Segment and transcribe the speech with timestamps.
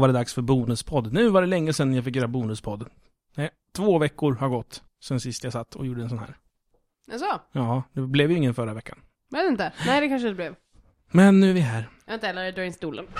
[0.00, 1.12] Var det dags för bonuspodd.
[1.12, 2.88] Nu var det länge sedan jag fick göra bonuspodd.
[3.36, 6.36] Nej, två veckor har gått sen sist jag satt och gjorde en sån här.
[7.06, 7.40] Jaså?
[7.52, 8.98] Ja, det blev ju ingen förra veckan.
[9.30, 9.72] Vet inte.
[9.86, 10.54] Nej, det kanske det blev.
[11.10, 11.88] Men nu är vi här.
[12.06, 13.06] Vänta, eller jag drar in stolen.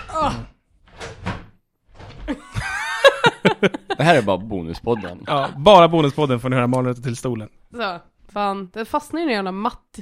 [3.96, 5.25] Det här är bara bonuspodden.
[5.26, 7.49] Ja, bara bonuspodden får ni höra Malin rätta till stolen.
[7.71, 8.00] Så.
[8.32, 9.99] Fan, det fastnar i en jävla matt...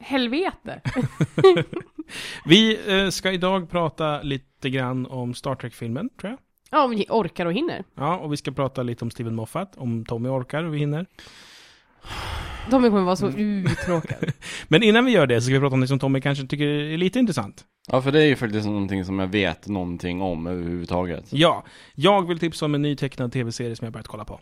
[0.00, 0.80] Helvete.
[2.44, 6.38] Vi eh, ska idag prata lite grann om Star Trek-filmen, tror jag.
[6.70, 7.84] Ja, om vi orkar och hinner.
[7.94, 11.06] Ja, och vi ska prata lite om Steven Moffat, om Tommy orkar och vi hinner.
[12.70, 14.32] Tommy kommer vara så uttråkad.
[14.68, 16.66] Men innan vi gör det så ska vi prata om det som Tommy kanske tycker
[16.66, 17.64] är lite intressant.
[17.88, 21.24] Ja, för det är ju faktiskt någonting som jag vet någonting om överhuvudtaget.
[21.30, 21.64] Ja,
[21.94, 24.40] jag vill tipsa om en ny tecknad tv-serie som jag börjat kolla på.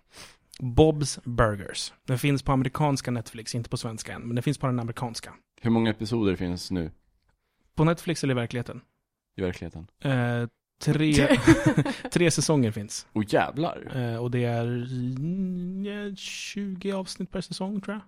[0.58, 1.92] Bob's Burgers.
[2.06, 5.34] Den finns på amerikanska Netflix, inte på svenska än, men den finns på den amerikanska.
[5.60, 6.90] Hur många episoder finns nu
[7.74, 8.80] På Netflix eller i verkligheten?
[9.36, 9.86] i verkligheten?
[10.02, 10.48] Eh,
[10.80, 11.38] tre,
[12.12, 13.06] tre säsonger finns.
[13.12, 13.92] Åh jävlar!
[13.96, 18.02] Eh, och det är mm, ja, 20 avsnitt per säsong, tror jag.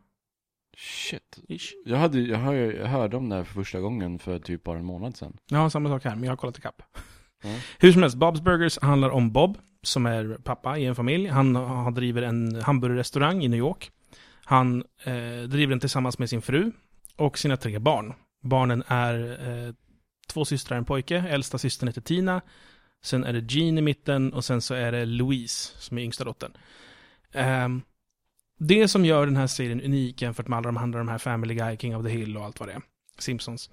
[0.77, 1.39] Shit.
[1.49, 1.73] Ish.
[1.85, 4.79] Jag, hade, jag, hör, jag hörde om det här för första gången för typ bara
[4.79, 5.37] en månad sedan.
[5.51, 6.83] Ja, samma sak här, men jag har kollat ikapp.
[7.43, 7.49] Ja.
[7.79, 11.27] Hur som helst, Bob's Burgers handlar om Bob, som är pappa i en familj.
[11.27, 13.91] Han han driver en hamburgerrestaurang i New York.
[14.45, 16.73] Han eh, driver den tillsammans med sin fru
[17.17, 18.15] och sina tre barn.
[18.43, 19.75] Barnen är eh,
[20.29, 21.25] två systrar och en pojke.
[21.29, 22.41] Äldsta systern heter Tina.
[23.03, 26.25] Sen är det Jean i mitten och sen så är det Louise som är yngsta
[26.25, 26.53] dottern.
[27.33, 27.69] Eh,
[28.59, 31.55] det som gör den här serien unik jämfört med alla de andra, de här Family
[31.55, 32.83] Guy, King of the Hill och allt vad det är,
[33.19, 33.71] Simpsons,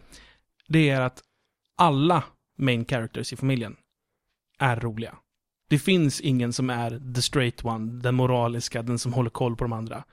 [0.67, 1.23] det är att
[1.75, 2.23] alla
[2.57, 3.75] main characters i familjen
[4.59, 5.17] är roliga.
[5.69, 9.63] Det finns ingen som är the straight one, den moraliska, den som håller koll på
[9.63, 10.03] de andra.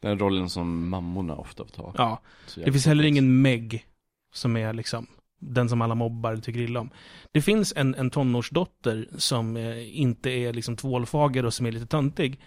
[0.00, 1.94] Den rollen som mammorna ofta får ta.
[1.96, 2.20] Ja,
[2.54, 3.86] det finns heller ingen Meg
[4.34, 5.06] som är liksom
[5.38, 6.90] den som alla mobbar tycker illa om.
[7.32, 11.86] Det finns en, en tonårsdotter som eh, inte är liksom tvålfager och som är lite
[11.86, 12.40] töntig.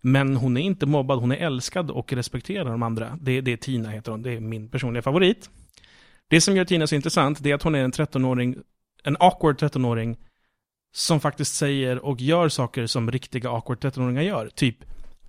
[0.00, 3.18] Men hon är inte mobbad, hon är älskad och respekterar de andra.
[3.20, 5.50] Det, det är Tina heter hon, det är min personliga favorit.
[6.28, 8.56] Det som gör Tina så intressant, det är att hon är en 13-åring,
[9.04, 10.16] en awkward 13-åring,
[10.92, 14.48] som faktiskt säger och gör saker som riktiga awkward 13-åringar gör.
[14.48, 14.76] Typ,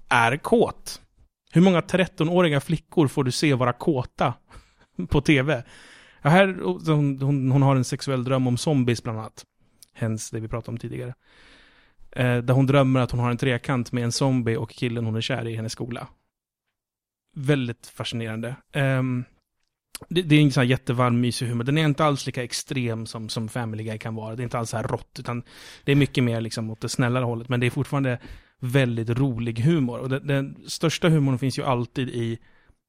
[0.10, 1.02] är kåt.
[1.52, 4.34] Hur många 13-åriga flickor får du se vara kåta
[5.10, 5.64] på tv?
[6.22, 6.58] Ja, här,
[6.92, 9.46] hon, hon, hon har en sexuell dröm om zombies bland annat.
[9.94, 11.14] Hens det vi pratade om tidigare.
[12.12, 15.16] Eh, där hon drömmer att hon har en trekant med en zombie och killen hon
[15.16, 16.08] är kär i i hennes skola.
[17.36, 18.56] Väldigt fascinerande.
[18.72, 19.26] Ehm,
[20.10, 21.64] det, det är en sån här jättevarm, mysig humor.
[21.64, 24.36] Den är inte alls lika extrem som, som Family Guy kan vara.
[24.36, 25.44] Det är inte alls så här rått, utan
[25.84, 27.50] det är mycket mer liksom åt det snällare hållet.
[27.50, 28.20] Men det är fortfarande
[28.60, 30.00] väldigt rolig humor.
[30.00, 32.40] Och den, den största humorn finns ju alltid i,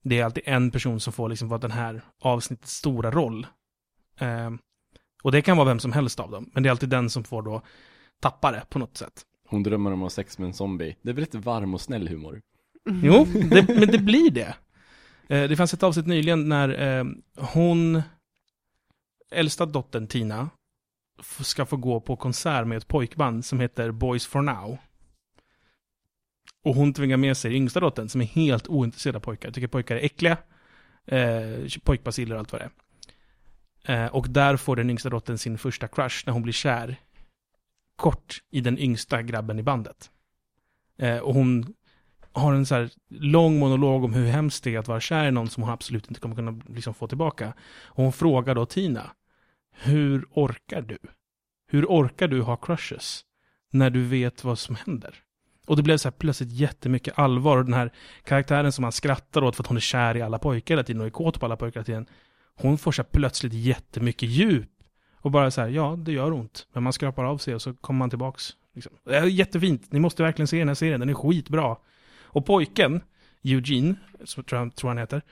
[0.04, 3.46] det är alltid en person som får liksom vara den här avsnittets stora roll.
[4.18, 4.58] Ehm,
[5.22, 7.24] och det kan vara vem som helst av dem, men det är alltid den som
[7.24, 7.62] får då
[8.20, 9.22] tappa det på något sätt.
[9.48, 10.96] Hon drömmer om att ha sex med en zombie.
[11.02, 12.40] Det är väldigt varm och snäll humor.
[13.02, 14.54] Jo, det, men det blir det.
[15.32, 17.04] Eh, det fanns ett avsnitt nyligen när eh,
[17.37, 18.03] hon,
[19.31, 20.50] äldsta dottern Tina,
[21.41, 24.78] ska få gå på konsert med ett pojkband som heter Boys for Now.
[26.65, 29.50] Och hon tvingar med sig yngsta dottern som är helt ointresserad av pojkar.
[29.50, 30.37] Tycker pojkar är äckliga.
[31.06, 32.71] Eh, pojkbaciller och allt vad det
[33.84, 34.04] är.
[34.04, 36.97] Eh, och där får den yngsta dottern sin första crush när hon blir kär.
[37.97, 40.10] Kort i den yngsta grabben i bandet.
[40.98, 41.75] Eh, och hon
[42.32, 45.31] har en så här lång monolog om hur hemskt det är att vara kär i
[45.31, 47.53] någon som hon absolut inte kommer kunna liksom få tillbaka.
[47.84, 49.10] Och hon frågar då Tina,
[49.72, 50.98] hur orkar du?
[51.69, 53.25] Hur orkar du ha crushes
[53.71, 55.15] när du vet vad som händer?
[55.66, 57.92] Och det blev så här plötsligt jättemycket allvar och den här
[58.25, 61.00] karaktären som man skrattar åt för att hon är kär i alla pojkar hela tiden
[61.00, 62.06] och är kåt på alla pojkar hela tiden.
[62.54, 64.69] Hon får så här plötsligt jättemycket djup.
[65.15, 66.66] Och bara så här, ja det gör ont.
[66.72, 68.56] Men man skrapar av sig och så kommer man tillbaks.
[68.74, 68.92] Liksom.
[69.04, 71.77] Det är jättefint, ni måste verkligen se den här serien, den är skitbra.
[72.32, 73.00] Och pojken,
[73.42, 73.94] Eugene,
[74.24, 75.22] så tror jag tror han heter.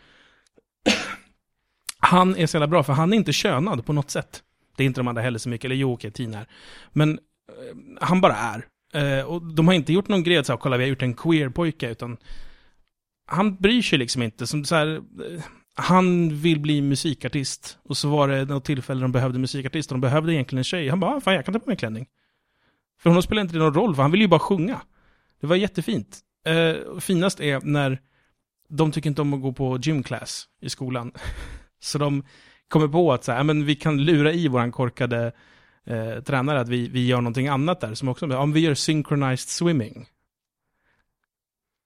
[2.02, 4.43] Han är så jävla bra, för han är inte könad på något sätt.
[4.76, 6.47] Det är inte de andra heller så mycket, eller jo, okej, Tina är.
[6.93, 7.19] Men
[7.49, 8.67] eh, han bara är.
[8.94, 11.14] Eh, och de har inte gjort någon grej att här, kolla vi har gjort en
[11.14, 12.17] queer-pojke, utan
[13.26, 14.47] han bryr sig liksom inte.
[14.47, 15.43] Som så här, eh,
[15.75, 17.79] han vill bli musikartist.
[17.82, 20.88] Och så var det något tillfälle de behövde musikartist, och de behövde egentligen en tjej.
[20.88, 22.06] Han bara, "Ah, fan jag kan ta på mig en klänning.
[23.00, 24.81] För honom spelar inte det någon roll, för han vill ju bara sjunga.
[25.41, 26.20] Det var jättefint.
[26.47, 28.01] Eh, finast är när
[28.69, 31.13] de tycker inte om att gå på gymclass i skolan.
[31.81, 32.25] Så de
[32.69, 35.33] kommer på att så här, "Ja, men vi kan lura i våran korkade
[35.87, 37.95] eh, tränare att vi, vi gör någonting annat där.
[37.95, 40.07] Som också, om vi gör synchronized swimming.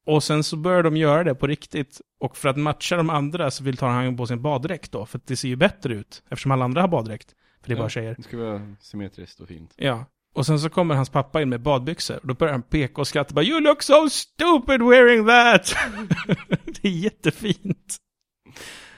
[0.07, 2.01] Och sen så börjar de göra det på riktigt.
[2.21, 5.07] Och för att matcha de andra så vill ta han på sin baddräkt då.
[5.07, 6.23] För att det ser ju bättre ut.
[6.29, 7.35] Eftersom alla andra har baddräkt.
[7.61, 7.89] För det är bara Ja.
[7.89, 8.15] tjejer.
[8.17, 9.75] Det ska vara symmetriskt och fint.
[9.77, 10.05] Ja.
[10.35, 12.17] Och sen så kommer hans pappa in med badbyxor.
[12.17, 15.75] Och då börjar han peka och skratta bara You look so stupid wearing that!
[16.83, 17.97] det är jättefint.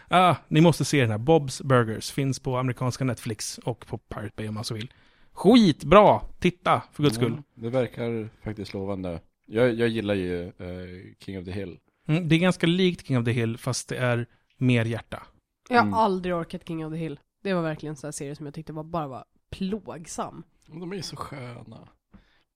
[0.09, 1.19] Ah, ni måste se den här.
[1.19, 2.11] Bob's Burgers.
[2.11, 4.93] Finns på amerikanska Netflix och på Pirate Bay om man så vill.
[5.33, 6.21] Skitbra!
[6.39, 7.33] Titta, för guds skull.
[7.37, 9.21] Ja, det verkar faktiskt lovande.
[9.47, 11.79] Jag, jag gillar ju eh, King of the Hill.
[12.09, 14.27] Mm, det är ganska likt King of the Hill, fast det är
[14.59, 15.23] mer hjärta.
[15.69, 15.95] Jag har Mm.
[15.95, 17.21] aldrig orkat King of the Hill.
[17.43, 20.43] Det var verkligen en sån här serie som jag tyckte var, bara var plågsam.
[20.67, 21.89] De är så sköna.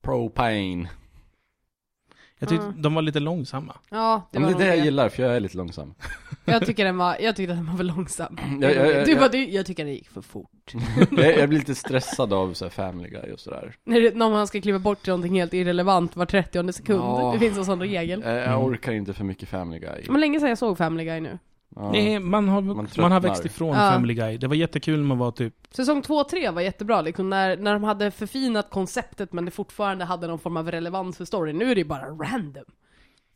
[0.02, 0.88] Propane.
[2.38, 2.82] Jag tyckte Mm.
[2.82, 3.76] de var lite långsamma.
[3.90, 5.94] Ja, det var men det är det jag gillar, för jag är lite långsam.
[6.44, 8.38] Jag tycker den var, jag tyckte den var för långsam.
[8.60, 10.74] Jag- jag- jag- du bara, jag- du, jag tycker den gick för fort.
[11.10, 13.76] jag, jag blir lite stressad av så här Family Guy och sådär.
[13.84, 17.00] När, det, man ska kliva bort till någonting helt irrelevant var 30 sekund.
[17.00, 17.30] Ja.
[17.32, 18.22] Det finns en sån regel.
[18.26, 20.04] Jag, jag orkar inte för mycket Family Guy.
[20.08, 21.38] Men länge sedan jag såg Family Guy nu.
[21.76, 21.90] Ja.
[21.92, 23.90] Nej, man har, Man man, har växt ifrån Ja.
[23.90, 24.38] Family Guy.
[24.38, 27.56] Det var jättekul när man var typ Säsong 2 och 3 var jättebra, liksom när,
[27.56, 31.58] när de hade förfinat konceptet men det fortfarande hade någon form av relevans för storyn.
[31.58, 32.64] Nu är det ju bara random.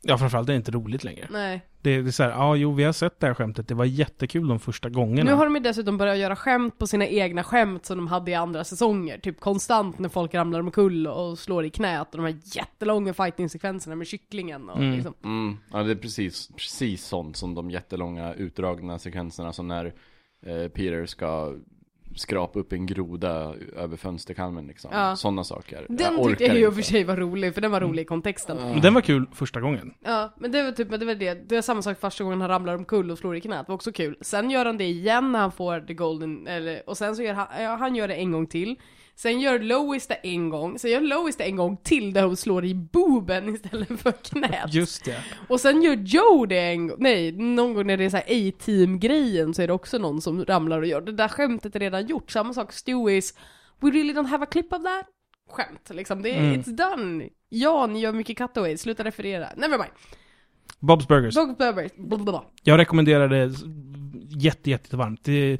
[0.07, 1.27] Ja, framförallt det är inte roligt längre.
[1.31, 1.61] Nej.
[1.81, 3.67] Det, det är så här, ja, jo, vi har sett det här skämtet.
[3.67, 5.31] Det var jättekul de första gångerna.
[5.31, 8.31] Nu har de ju dessutom börjat göra skämt på sina egna skämt som de hade
[8.31, 9.17] i andra säsonger.
[9.17, 13.95] Typ konstant när folk ramlar omkull och slår i knät och de här jättelånga fighting-sekvenserna
[13.95, 14.93] med kycklingen och Mm.
[14.93, 15.13] liksom.
[15.23, 19.85] Mm, ja det är precis, precis sånt som de jättelånga utdragna sekvenserna som när
[20.45, 21.53] eh, Peter ska
[22.15, 24.91] skrapa upp en groda över fönsterkarmen liksom.
[24.93, 25.15] Ja.
[25.15, 25.85] Sådana saker.
[25.89, 28.01] Den orkar tyckte jag ju i och för sig var rolig, för den var rolig
[28.01, 28.57] i kontexten.
[28.57, 29.93] Men Den var kul första gången.
[30.03, 31.33] Ja, men det var typ, det var det.
[31.33, 33.75] Det är samma sak första gången han ramlar omkull och slår i knät, det var
[33.75, 34.17] också kul.
[34.21, 37.33] Sen gör han det igen när han får the golden, eller, och sen så gör
[37.33, 38.75] han, ja, han gör det en gång till.
[39.17, 42.37] Sen gör Lois det en gång, sen gör Lois det en gång till där hon
[42.37, 44.73] slår i boben istället för knät.
[44.73, 45.17] Just det.
[45.49, 48.23] Och sen gör Joe det en gång, nej, någon gång när det är så här
[48.49, 52.05] A-team-grejen så är det också någon som ramlar och gör det där skämtet är redan
[52.07, 52.31] gjort.
[52.31, 53.33] Samma sak, Stewies,
[53.79, 55.05] we really don't have a clip of that?
[55.49, 56.61] Skämt liksom, det är, Mm.
[56.61, 57.29] it's done.
[57.49, 59.49] Ja, ni gör mycket cutaways, sluta referera.
[59.57, 59.91] Never mind.
[60.79, 61.35] Bob's Burgers.
[61.35, 62.43] Dog Burgers, blablabla.
[62.63, 63.51] Jag rekommenderar det
[64.43, 65.23] jätte, jätte varmt.
[65.23, 65.57] Det,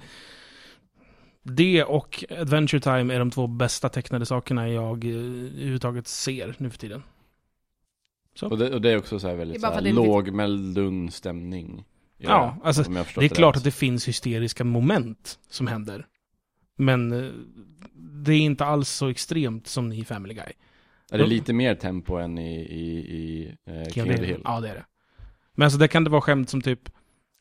[1.46, 6.70] det och Adventure Time är de två bästa tecknade sakerna jag eh, överhuvudtaget ser nu
[6.70, 7.04] för tiden.
[8.42, 11.86] Och det, och det är också så Det väldigt så det lågmäld, lugn stämning.
[12.18, 13.58] Ja, det, alltså, Det är klart rätt.
[13.58, 16.08] att det finns hysteriska moment som händer.
[16.78, 17.32] Men eh,
[17.94, 20.54] det är inte alls så extremt som i Family Guy.
[21.12, 24.42] Är det lite mer tempo än i, i, i eh, King of the Hill?
[24.44, 24.86] Ja, det är det.
[25.54, 26.90] Men alltså det kan det vara skämt som typ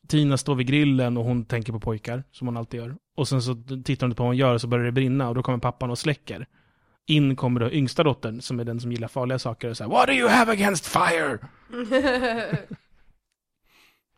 [0.08, 2.96] Tina står vid grillen och hon tänker på pojkar, som hon alltid gör.
[3.16, 5.34] Och sen så tittar hon på vad hon gör och så börjar det brinna och
[5.34, 6.46] då kommer pappan och släcker.
[7.06, 10.06] In kommer då yngsta dottern, som är den som gillar farliga saker, och säger What
[10.06, 11.38] do you have against fire?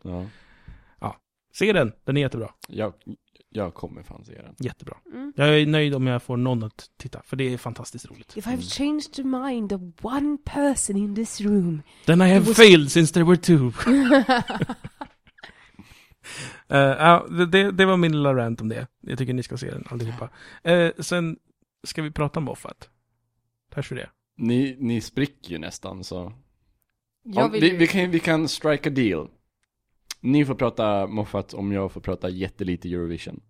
[0.03, 0.25] Ja.
[1.53, 2.49] Se den, den är jättebra.
[2.67, 2.93] Jag,
[3.49, 4.55] jag kommer fan se den.
[4.59, 4.97] Jättebra.
[5.13, 5.33] Mm.
[5.35, 8.37] Jag är nöjd om jag får någon att titta, för det är fantastiskt roligt.
[8.37, 11.81] If I've changed the mind of one person in this room.
[12.05, 13.71] Then I have was- failed since there were two.
[16.69, 18.87] Eh, ja, det, det, var min lilla rant om det.
[19.01, 20.29] Jag tycker ni ska se den allihopa.
[20.67, 21.37] Uh, sen
[21.83, 22.89] ska vi prata om Moffat.
[23.73, 24.09] Törs vi det?
[24.37, 26.33] Ni, ni spricker ju nästan så.
[27.23, 29.29] Jag Om, vi, vi, kan, vi kan strike a deal.
[30.21, 33.41] Ni får prata Moffat om jag får prata jättelite Eurovision.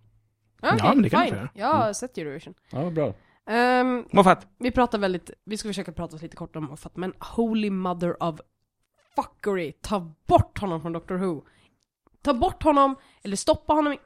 [0.62, 1.38] Okej, Ja, men det kan vi fine.
[1.38, 1.50] göra.
[1.53, 1.93] Jag har Mm.
[1.93, 2.53] sett Eurovision.
[2.72, 3.13] Ja, bra.
[3.50, 4.48] Ehm, Moffat!
[4.60, 8.39] vi pratar väldigt, vi ska försöka prata lite kort om Moffat, men Holy Mother of
[9.15, 11.43] Fuckery, ta bort honom från Doctor Who.
[12.27, 13.98] Ta bort honom, eller stoppa honom i...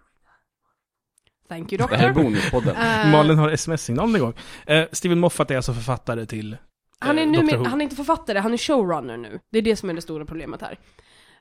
[1.50, 2.24] Thank you Det här är Doctor.
[2.24, 2.76] bonuspodden.
[2.76, 4.34] Eh, Malin har sms-signal igång.
[4.70, 6.58] Uh, Steven Moffat är alltså författare till
[7.00, 9.40] Han är, eh, nu med, han är inte författare, han är showrunner nu.
[9.52, 10.78] Det är det som är det stora problemet här.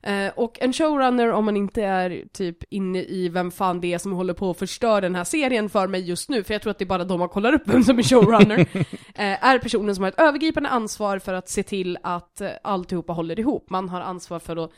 [0.03, 3.99] Eh, och en showrunner, om man inte är typ inne i vem fan det är
[3.99, 6.71] som håller på att förstöra den här serien för mig just nu, för jag tror
[6.71, 8.59] att det är bara de man kollar upp vem som är showrunner,
[9.15, 13.13] eh, är personen som har ett övergripande ansvar för att se till att eh, alltihopa
[13.13, 13.71] håller ihop.
[13.71, 14.71] Man har ansvar för att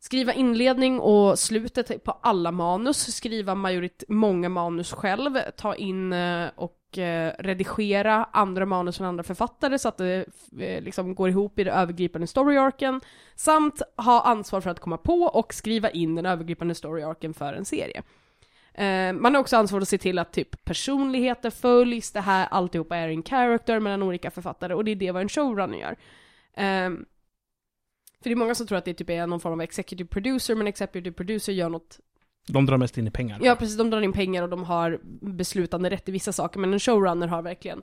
[0.00, 6.48] skriva inledning och slutet på alla manus, skriva majorit många manus själv, ta in eh,
[6.56, 10.24] och eh, redigera andra manus från andra författare så att det
[10.58, 13.00] eh, liksom går ihop i det övergripande story-arken,
[13.34, 17.64] samt ha ansvar för att komma på och skriva in den övergripande story-arken för en
[17.64, 18.02] serie.
[19.14, 23.08] Man har också ansvar att se till att typ personligheter följs, det här alltihopa är
[23.08, 25.96] en character mellan olika författare och det är det vad en showrunner gör.
[26.54, 27.06] Ehm,
[28.22, 30.54] för det är många som tror att det typ är någon form av executive producer,
[30.54, 32.00] men executive producer gör något
[32.46, 33.38] De drar mest in i pengar.
[33.42, 36.72] Ja precis, de drar in pengar och de har beslutande rätt i vissa saker, men
[36.72, 37.82] en showrunner har verkligen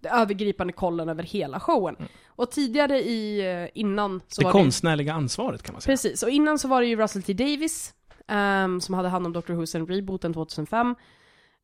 [0.00, 1.96] det övergripande kollen över hela showen.
[2.26, 5.82] Och tidigare i, eh, innan så det var konstnärliga ansvaret kan man det...
[5.82, 5.92] säga.
[5.92, 7.94] Precis, och innan så var det ju Russell T Davis,
[8.28, 10.94] ehm, som hade hand om Doctor Who sen rebooten 2005.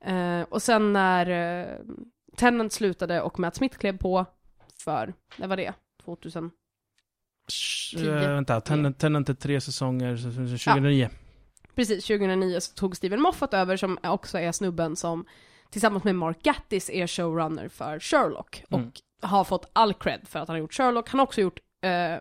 [0.05, 1.31] Eh, och sen när
[1.62, 1.76] eh,
[2.37, 4.26] Tennant slutade och Matt Smith klev på
[4.85, 5.73] för, när var det?
[6.05, 6.50] 2000?
[7.92, 8.22] Sh- Tio.
[8.22, 11.11] eh, vänta, Tenant, Tenant är tre säsonger, så- så- så 2009.
[11.75, 15.25] Precis, 2009 så tog Steven Moffat över som också är snubben som
[15.70, 18.92] tillsammans med Mark Gattis är showrunner för Sherlock och Mm.
[19.22, 21.08] har fått all cred för att han har gjort Sherlock.
[21.08, 22.16] Han har också gjort eh,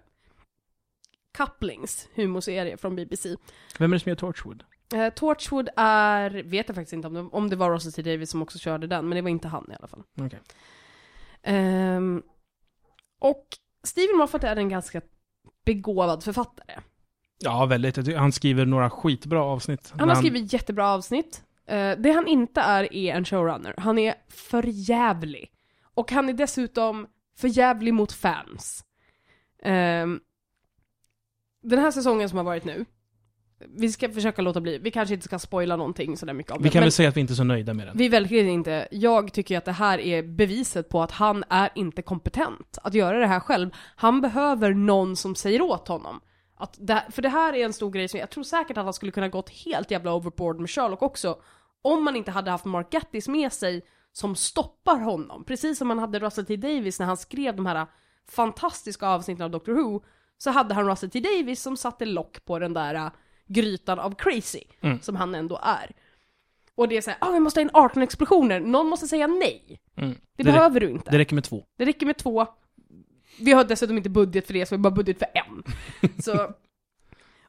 [1.38, 3.36] Couplings, humorserie från BBC.
[3.80, 4.64] Vem är det som gör Torchwood?
[4.94, 8.30] Eh, Torchwood är, vet jag faktiskt inte om det, om det var Russell T Davis
[8.30, 10.04] som också körde den, men det var inte han i alla fall.
[10.22, 10.40] Okej.
[11.44, 12.24] Ehm,
[13.20, 13.46] och
[13.84, 15.02] Steven Moffat är en ganska
[15.66, 16.80] begåvad författare.
[17.40, 18.16] Ja, väldigt.
[18.16, 19.94] Han skriver några skitbra avsnitt.
[19.98, 21.44] Han har skrivit jättebra avsnitt.
[21.66, 23.74] Eh, det han inte är, är en showrunner.
[23.78, 25.52] Han är för jävlig.
[25.94, 28.86] Och han är dessutom för jävlig mot fans.
[29.64, 30.20] Ehm,
[31.64, 32.86] den här säsongen som har varit nu,
[33.70, 36.64] vi ska försöka låta bli, vi kanske inte ska spoila någonting sådär mycket om Vi
[36.64, 37.98] den, kan väl säga att vi inte är så nöjda med den.
[37.98, 41.70] vi är verkligen inte, jag tycker att det här är beviset på att han är
[41.76, 43.70] inte kompetent att göra det här själv.
[43.96, 46.22] Han behöver någon som säger åt honom.
[46.58, 48.94] Att det, för det här är en stor grej som jag tror säkert att han
[48.94, 51.38] skulle kunna gått helt jävla overboard med Sherlock också.
[51.82, 55.44] Om man inte hade haft Mark Gattis med sig som stoppar honom.
[55.44, 57.88] Precis som man hade Russell T Davis när han skrev de här
[58.30, 60.02] fantastiska avsnitten av Doctor Who.
[60.38, 63.12] Så hade han Russell T Davis som satte lock på den där
[63.54, 64.64] grytan av crazy.
[64.82, 65.02] Mm.
[65.02, 65.92] Som han ändå är.
[66.76, 68.60] Och det är såhär, ah vi måste ha in 18 explosioner.
[68.60, 69.80] Någon måste säga nej.
[69.96, 70.10] Mm.
[70.12, 71.12] Det, Det, behöver du inte.
[71.12, 71.66] det räcker med två.
[71.78, 72.48] Det räcker med två.
[73.40, 75.64] Vi har dessutom inte budget för det, så vi har bara budget för en.
[76.24, 76.54] så...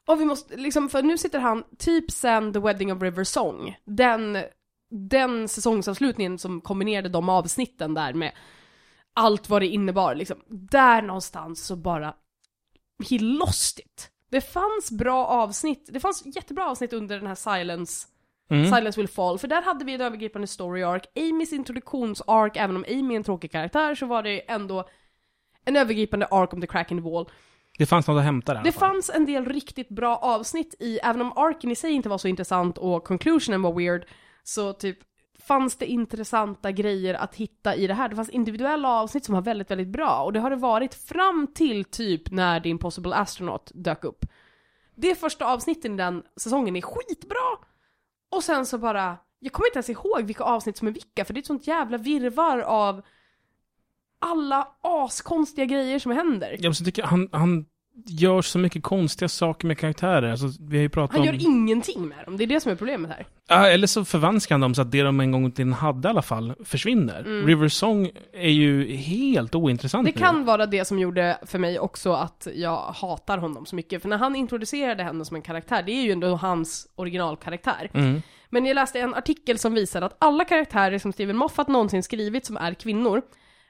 [0.05, 3.75] Och vi måste, liksom, för nu sitter han, typ sen The Wedding of River Song,
[3.85, 4.37] den,
[4.89, 8.31] den säsongsavslutningen som kombinerade de avsnitten där med
[9.13, 10.37] allt vad det innebar, liksom.
[10.47, 12.13] Där någonstans så bara,
[13.09, 14.09] he lost it.
[14.33, 18.07] Det fanns bra avsnitt, det fanns jättebra avsnitt under den här Silence
[18.49, 18.65] Mm.
[18.65, 21.03] Silence will fall, för där hade vi en övergripande story arc.
[21.15, 24.89] Amys introduktions-arc, även om Amy är en tråkig karaktär, så var det ändå
[25.65, 27.29] en övergripande arc om The Crack in the Wall.
[27.77, 31.21] Det fanns något att hämta där Det fanns en del riktigt bra avsnitt i, även
[31.21, 34.05] om arken i sig inte var så intressant och conclusionen var weird,
[34.43, 34.97] så typ
[35.47, 38.09] fanns det intressanta grejer att hitta i det här.
[38.09, 41.47] Det fanns individuella avsnitt som var väldigt, väldigt bra, och det har det varit fram
[41.55, 44.25] till typ när The Impossible Astronaut dök upp.
[44.95, 47.67] Det första avsnitten i den säsongen är skitbra!
[48.31, 51.33] Och sen så bara, jag kommer inte ens ihåg vilka avsnitt som är vilka, för
[51.33, 53.01] det är ett sånt jävla virvar av
[54.19, 56.57] alla askonstiga grejer som händer.
[56.59, 57.65] Jag tycker han, han
[58.05, 60.31] gör så mycket konstiga saker med karaktärer.
[60.31, 61.35] Alltså, vi har ju pratat Han om...
[61.35, 63.25] gör ingenting med dem, det är det som är problemet här.
[63.47, 66.09] Ja, eller så förvanskar han dem så att det de en gång tiden hade i
[66.09, 67.19] alla fall försvinner.
[67.19, 67.47] Mm.
[67.47, 70.19] River Song är ju helt ointressant Det nu.
[70.21, 74.09] kan vara det som gjorde för mig också att jag hatar honom så mycket, för
[74.09, 77.89] när han introducerade henne som en karaktär, det är ju ändå hans originalkaraktär.
[77.93, 78.21] Mm.
[78.49, 82.45] Men jag läste en artikel som visar att alla karaktärer som Steven Moffat någonsin skrivit
[82.45, 83.21] som är kvinnor,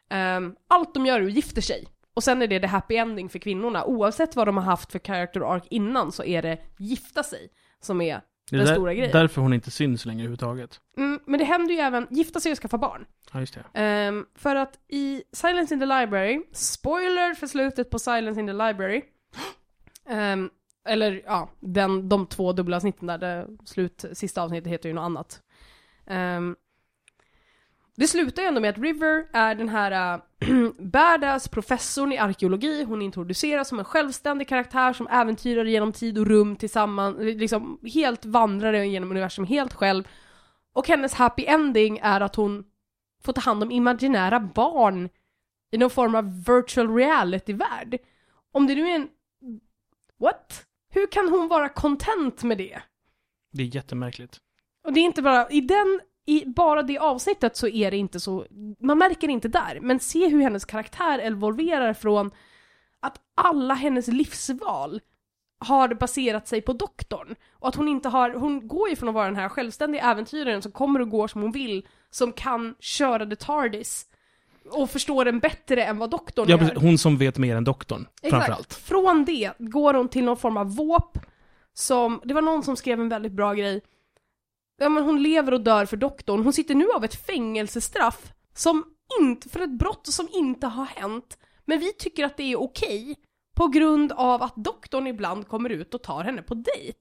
[0.09, 1.87] ehm, allt de gör är att gifter sig.
[2.13, 3.85] Och sen är det the happy ending för kvinnorna.
[3.85, 8.01] Oavsett vad de har haft för character arc innan så är det gifta sig som
[8.01, 9.11] är Det är den där, stora grejen.
[9.11, 10.79] därför hon inte syns längre överhuvudtaget.
[10.97, 13.05] Mm, men det händer ju även, gifta sig och skaffa barn.
[13.33, 13.79] Ja, just det.
[13.81, 18.53] Ehm, för att i Silence in the Library, spoiler för slutet på Silence in the
[18.53, 19.01] Library,
[20.09, 20.49] ehm,
[20.87, 25.03] eller ja, den, de två dubbla avsnitten där, det slut, sista avsnittet heter ju något
[25.03, 25.41] annat.
[26.07, 26.55] Ehm,
[27.95, 30.21] det slutar ju ändå med att River är den här äh,
[30.79, 36.27] badass professorn i arkeologi, hon introduceras som en självständig karaktär som äventyrar genom tid och
[36.27, 40.07] rum tillsammans, liksom helt vandrare genom universum helt själv.
[40.73, 42.63] Och hennes happy ending är att hon
[43.23, 45.09] får ta hand om imaginära barn
[45.71, 47.97] i någon form av virtual reality-värld.
[48.51, 49.09] Om det nu är en...
[50.19, 50.65] What?
[50.89, 52.81] Hur kan hon vara content med det?
[53.51, 54.37] Det är jättemärkligt.
[54.83, 58.19] Och det är inte bara, i den, i bara det avsnittet så är det inte
[58.19, 58.45] så,
[58.79, 62.31] man märker det inte där, men se hur hennes karaktär evolverar från
[62.99, 65.01] att alla hennes livsval
[65.59, 67.35] har baserat sig på doktorn.
[67.53, 70.61] Och att hon inte har, hon går ju från att vara den här självständiga äventyraren
[70.61, 74.05] som kommer och går som hon vill, som kan köra the TARDIS
[74.71, 76.75] och förstår den bättre än vad doktorn Ja, gör.
[76.75, 78.73] hon som vet mer än doktorn, framförallt.
[78.73, 81.19] Från det går hon till någon form av våp
[81.73, 83.81] som, det var någon som skrev en väldigt bra grej.
[84.77, 86.43] Ja men hon lever och dör för doktorn.
[86.43, 88.83] Hon sitter nu av ett fängelsestraff som
[89.21, 91.37] inte, för ett brott som inte har hänt.
[91.65, 93.15] Men vi tycker att det är okej
[93.55, 96.99] på grund av att doktorn ibland kommer ut och tar henne på dejt.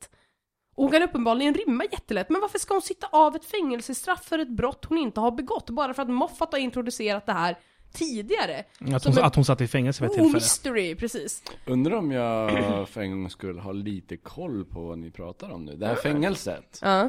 [0.75, 4.39] Och hon kan uppenbarligen rymma jättelätt, men varför ska hon sitta av ett fängelsestraff för
[4.39, 5.71] ett brott hon inte har begått?
[5.71, 7.59] Bara för att Moffat har introducerat det här
[7.93, 8.65] tidigare.
[8.95, 10.35] Att hon, en- att hon satt i fängelse vid ett Oh, tillfälle.
[10.37, 11.43] mystery, precis.
[11.67, 12.51] Undrar om jag
[12.89, 15.77] för en gångs skull har lite koll på vad ni pratar om nu.
[15.77, 17.09] Det här fängelset, Ja.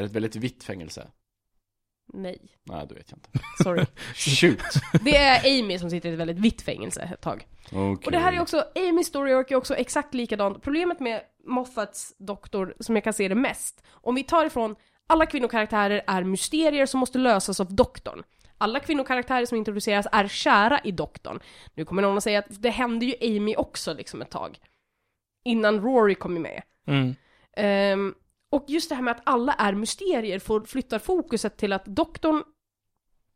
[0.00, 1.08] Är ett väldigt vitt fängelse.
[2.12, 3.30] Nej, Nej, det vet jag inte.
[3.62, 3.86] sorry.
[4.14, 5.02] Shoot!
[5.04, 7.46] det är Amy som sitter i ett väldigt vitt fängelse ett tag.
[7.66, 8.06] Okej.
[8.06, 10.62] Och det här är också, Amy's story arc är också exakt likadant.
[10.62, 14.76] Problemet med Moffats doktor, som jag kan se det mest, om vi tar ifrån
[15.06, 18.22] alla kvinnokaraktärer är mysterier som måste lösas av doktorn.
[18.58, 21.40] Alla kvinnokaraktärer som introduceras är kära i doktorn.
[21.74, 24.58] Nu kommer någon att säga att det hände ju Amy också liksom ett tag.
[25.44, 26.62] Innan Rory kom med.
[26.86, 27.14] Mm.
[27.56, 28.14] Ehm,
[28.50, 32.42] och just det här med att alla är mysterier får, flyttar fokuset till att doktorn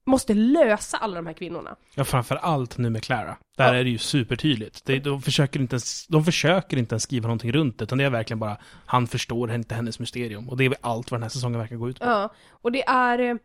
[0.04, 1.76] måste lösa alla de här kvinnorna.
[1.94, 3.36] Ja, framför allt nu med Clara.
[3.56, 3.80] Där Ja.
[3.80, 4.84] är det ju supertydligt.
[4.84, 8.04] Det, de, försöker inte ens, de försöker inte ens skriva någonting runt det, utan det
[8.04, 10.48] är verkligen bara, han förstår inte hennes mysterium.
[10.48, 12.04] Och det är väl allt vad den här säsongen verkar gå ut på.
[12.06, 13.18] Ja, och det är...
[13.18, 13.36] eh,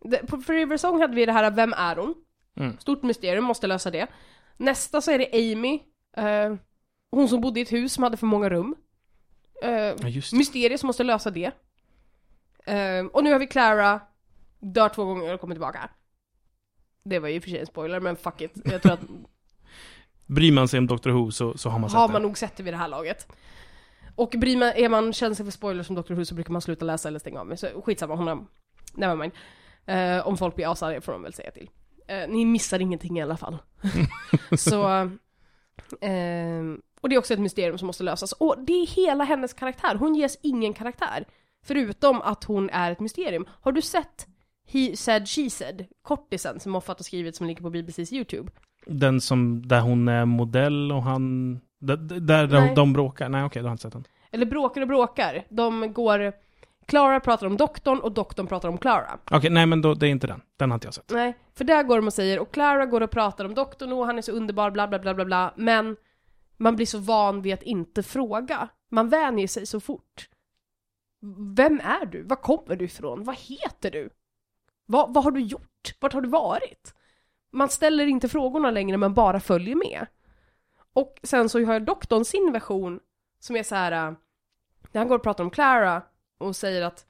[0.00, 2.14] Det, på Forever Song hade vi det här, vem är hon?
[2.56, 2.78] Mm.
[2.78, 4.06] Stort mysterium, måste lösa det.
[4.56, 5.80] Nästa så är det Amy,
[6.16, 6.54] eh,
[7.10, 8.74] hon som bodde i ett hus som hade för många rum.
[9.62, 9.96] Eh,
[10.32, 11.50] mysterier som måste lösa det.
[12.64, 14.00] Eh, och nu har vi Clara,
[14.60, 15.90] dör två gånger och kommer tillbaka.
[17.04, 18.52] Det var ju i och för sig en spoiler, men fuck it.
[18.64, 19.00] Jag tror att
[20.26, 22.12] Bryr man sig om Doctor Who så, så har man sett har det.
[22.12, 23.32] man nog sett det vid det här laget.
[24.14, 26.14] Och bryr man, är man känslig för spoilers som Dr.
[26.14, 27.56] Who så brukar man sluta läsa eller stänga av mig.
[27.56, 28.46] Så skitsamma, hon har...
[28.94, 29.32] Nevermind.
[29.88, 31.70] Uh, om folk blir asarga får de väl säga till.
[32.08, 33.58] Eh, ni missar ingenting i alla fall.
[34.58, 35.10] så...
[36.00, 38.32] ehm, och det är också ett mysterium som måste lösas.
[38.32, 39.94] Och det är hela hennes karaktär.
[39.94, 41.24] Hon ges ingen karaktär.
[41.66, 43.46] Förutom att hon är ett mysterium.
[43.60, 44.26] Har du sett
[44.72, 48.50] He said, she said, kortisen som Moffat har skrivit som ligger på BBCs YouTube?
[48.86, 51.54] Den som, där hon är modell och han...
[51.80, 53.28] Där, där de, de bråkar?
[53.28, 54.04] Nej okej, då har jag inte sett den.
[54.30, 55.44] Eller bråkar och bråkar.
[55.48, 56.32] De går...
[56.86, 59.18] Clara pratar om doktorn och doktorn pratar om Clara.
[59.30, 60.40] Okej, nej men då, det är inte den.
[60.56, 61.10] Den har inte jag sett.
[61.10, 64.06] Nej, för där går de och säger, och Clara går och pratar om doktorn och
[64.06, 65.96] han är så underbar, bla bla bla bla bla, men
[66.56, 68.68] man blir så van vid att inte fråga.
[68.88, 70.28] Man vänjer sig så fort.
[71.54, 72.22] Vem är du?
[72.22, 73.24] Var kommer du ifrån?
[73.24, 74.10] Vad heter du?
[74.86, 75.94] Vad, vad har du gjort?
[76.00, 76.94] Vart har du varit?
[77.50, 80.06] Man ställer inte frågorna längre, men bara följer med.
[80.92, 83.00] Och sen så har doktorn sin version,
[83.38, 83.92] som är så här.
[83.92, 84.14] Äh,
[84.92, 86.02] när han går och pratar om Clara
[86.38, 87.06] och säger att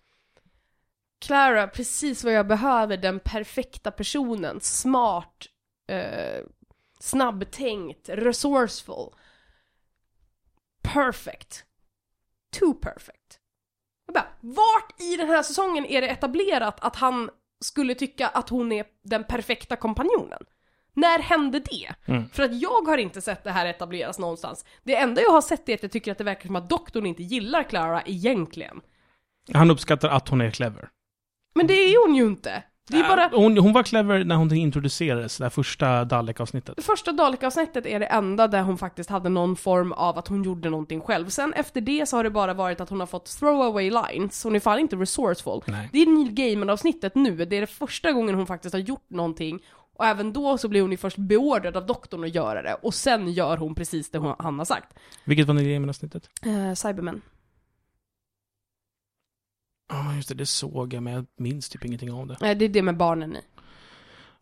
[1.19, 5.47] Clara, precis vad jag behöver, den perfekta personen, smart,
[5.87, 6.45] eh,
[7.01, 9.15] snabbtänkt, resourceful.
[10.83, 11.65] Perfect.
[12.59, 13.39] Too perfect.
[14.07, 18.49] Jag bara, vart i den här säsongen är det etablerat att han skulle tycka att
[18.49, 20.43] hon är den perfekta kompanjonen?
[20.95, 21.95] När hände det?
[22.07, 22.29] Mm.
[22.29, 24.65] För att jag har inte sett det här etableras någonstans.
[24.83, 27.07] Det enda jag har sett är att jag tycker att det verkar som att doktorn
[27.07, 28.81] inte gillar Clara egentligen.
[29.53, 30.89] Han uppskattar att hon är clever.
[31.55, 32.63] Men det är hon ju inte.
[32.93, 33.25] Det är bara...
[33.25, 36.77] Äh, hon, hon var clever när hon introducerades, det här första Dalek-avsnittet.
[36.77, 40.43] Det första Dalek-avsnittet är det enda där hon faktiskt hade någon form av att hon
[40.43, 41.29] gjorde någonting själv.
[41.29, 44.57] Sen efter det så har det bara varit att hon har fått throwaway lines, hon
[44.57, 45.63] är fan inte resourceful.
[45.67, 45.89] Nej.
[45.93, 49.61] Det är Neil Gaiman-avsnittet nu, det är det första gången hon faktiskt har gjort någonting.
[49.99, 52.95] Och även då så blir hon ju först beordrad av doktorn att göra det, och
[52.95, 54.95] sen gör hon precis det hon, han har sagt.
[55.25, 56.29] Vilket var Neil Gaiman-avsnittet?
[56.47, 57.23] Uh, Cybermen.
[59.93, 62.37] Ja, just det, det såg jag, men jag minns typ ingenting av det.
[62.41, 63.41] Nej, det är det med barnen i.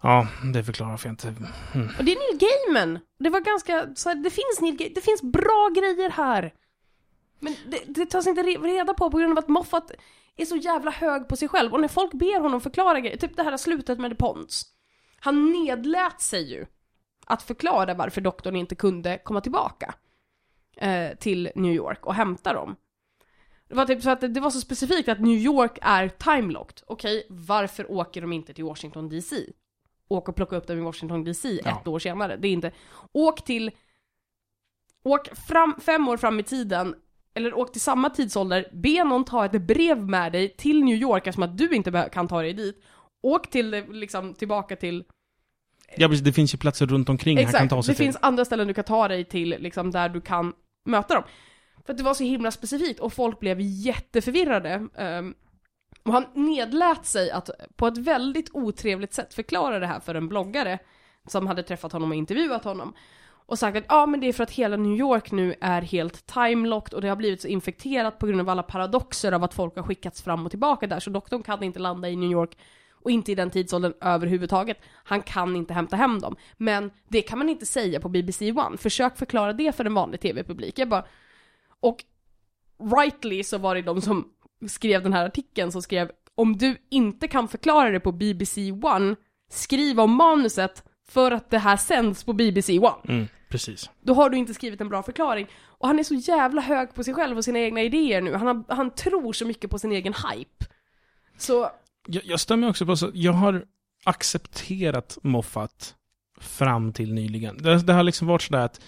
[0.02, 1.28] Ja, det förklarar för jag inte...
[1.74, 1.88] Mm.
[1.98, 2.98] Och det är Neil Gaiman!
[3.18, 6.54] Det var ganska, så här, det finns Neil Ga- det finns bra grejer här.
[7.38, 9.90] Men det, det tas inte re- reda på på grund av att Moffat
[10.36, 11.72] är så jävla hög på sig själv.
[11.72, 14.62] Och när folk ber honom förklara grejer, typ det här slutet med The Ponds.
[15.20, 16.66] Han nedlät sig ju
[17.26, 19.94] att förklara varför doktorn inte kunde komma tillbaka
[20.76, 22.76] eh, till New York och hämta dem.
[23.70, 26.82] Det var typ så att det, det var så specifikt att New York är timelocked.
[26.86, 29.36] Okej, varför åker de inte till Washington DC?
[30.08, 31.80] Åk och plocka upp dem i Washington DC Ja.
[31.80, 32.36] ett år senare.
[32.36, 32.72] Det är inte...
[33.12, 33.70] Åk till...
[35.02, 36.94] Åk fram, fem år fram i tiden,
[37.34, 41.26] eller åk till samma tidsålder, be någon ta ett brev med dig till New York
[41.26, 42.82] eftersom att du inte kan ta dig dit.
[43.22, 45.04] Åk till, liksom, tillbaka till
[45.96, 48.04] Ja, precis, det finns ju platser runt omkring han kan Exakt, ta det sig till.
[48.04, 50.52] finns andra ställen du kan ta dig till, liksom där du kan
[50.84, 51.24] möta dem.
[51.84, 54.86] För att det var så himla specifikt och folk blev jätteförvirrade.
[54.94, 55.34] Um,
[56.02, 60.28] och han nedlät sig att på ett väldigt otrevligt sätt förklara det här för en
[60.28, 60.78] bloggare
[61.26, 62.94] som hade träffat honom och intervjuat honom.
[63.46, 66.26] Och sagt att ja men det är för att hela New York nu är helt
[66.26, 69.76] timelocked och det har blivit så infekterat på grund av alla paradoxer av att folk
[69.76, 72.56] har skickats fram och tillbaka där så doktorn kan inte landa i New York
[73.02, 74.78] och inte i den tidsåldern överhuvudtaget.
[74.92, 76.36] Han kan inte hämta hem dem.
[76.56, 78.76] Men det kan man inte säga på BBC One.
[78.76, 80.78] Försök förklara det för en vanlig TV-publik.
[80.78, 81.04] Jag bara...
[81.80, 82.04] Och
[82.96, 84.28] rightly så var det de som
[84.68, 89.16] skrev den här artikeln som skrev om du inte kan förklara det på BBC One,
[89.50, 93.00] skriv om manuset för att det här sänds på BBC One.
[93.08, 93.90] Mm, precis.
[94.00, 95.46] Då har du inte skrivit en bra förklaring.
[95.62, 98.34] Och han är så jävla hög på sig själv och sina egna idéer nu.
[98.34, 100.66] Han, har, han tror så mycket på sin egen hype.
[101.38, 101.70] Så
[102.06, 103.64] Jag, jag stämmer också på så, jag har
[104.04, 105.94] accepterat Moffat
[106.40, 107.58] fram till nyligen.
[107.62, 108.80] Det, det har liksom varit sådär att,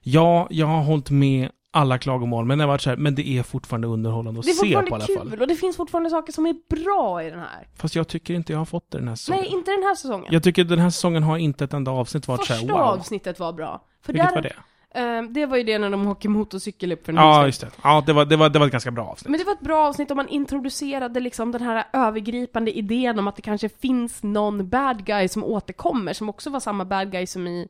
[0.00, 3.42] ja, jag har hållit med alla klagomål, men det varit så här, men det är
[3.42, 5.30] fortfarande underhållande att Det är se på alla fortfarande fall.
[5.30, 6.54] kul och det finns fortfarande saker som är
[6.84, 7.68] bra i den här.
[7.76, 9.40] Fast jag tycker inte jag har fått det den här säsongen.
[9.42, 10.26] Nej, inte den här säsongen.
[10.30, 12.80] Jag tycker den här säsongen har inte ett enda avsnitt varit Första såhär wow.
[12.80, 13.84] avsnittet var bra.
[14.02, 14.56] För Vilket där, var det?
[15.00, 17.70] eh, det var ju det när de åker motorcykel upp för en Ja, just det.
[17.82, 19.30] Ja, det var, det, var, det var ett ganska bra avsnitt.
[19.30, 23.28] Men det var ett bra avsnitt om man introducerade liksom den här övergripande idén om
[23.28, 27.26] att det kanske finns någon bad guy som återkommer, som också var samma bad guy
[27.26, 27.68] som i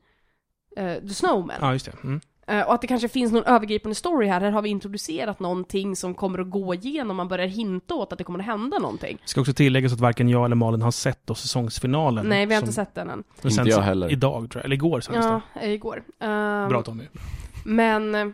[0.76, 1.56] eh, The Snowman.
[1.60, 1.92] Ja, just det.
[2.04, 2.20] Mm.
[2.50, 5.96] Eh, och att det kanske finns någon övergripande story här, här har vi introducerat någonting
[5.96, 9.18] som kommer att gå igenom, man börjar hinta åt att det kommer att hända någonting.
[9.22, 12.26] Det ska också tilläggas att varken jag eller Malin har sett då säsongsfinalen.
[12.28, 13.24] Nej, vi har som- inte sett den än.
[13.44, 14.12] Inte jag heller.
[14.12, 16.02] Idag tror jag, eller igår sänds Ja, eh, igår.
[16.18, 16.66] Det.
[16.68, 17.04] Bra Tommy.
[17.64, 18.14] Men...
[18.14, 18.28] eh,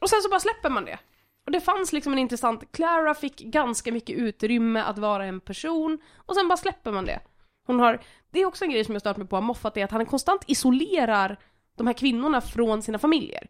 [0.00, 0.98] Och sen så bara släpper man det.
[1.46, 2.72] Och det fanns liksom en intressant...
[2.72, 7.20] Clara fick ganska mycket utrymme att vara en person, och sen bara släpper man det.
[7.66, 8.00] Hon har...
[8.30, 10.06] Det är också en grej som jag stört mig på av Moffat, är att han
[10.06, 11.38] konstant isolerar
[11.78, 13.46] de här kvinnorna från sina familjer.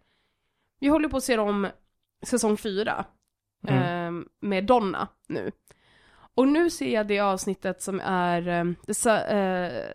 [0.81, 1.69] Vi håller på att se om
[2.27, 3.05] säsong fyra
[3.69, 4.19] Mm.
[4.19, 5.53] eh, med Donna nu.
[6.35, 8.65] Och nu ser jag det avsnittet som är eh,
[8.95, 9.91] sa- eh,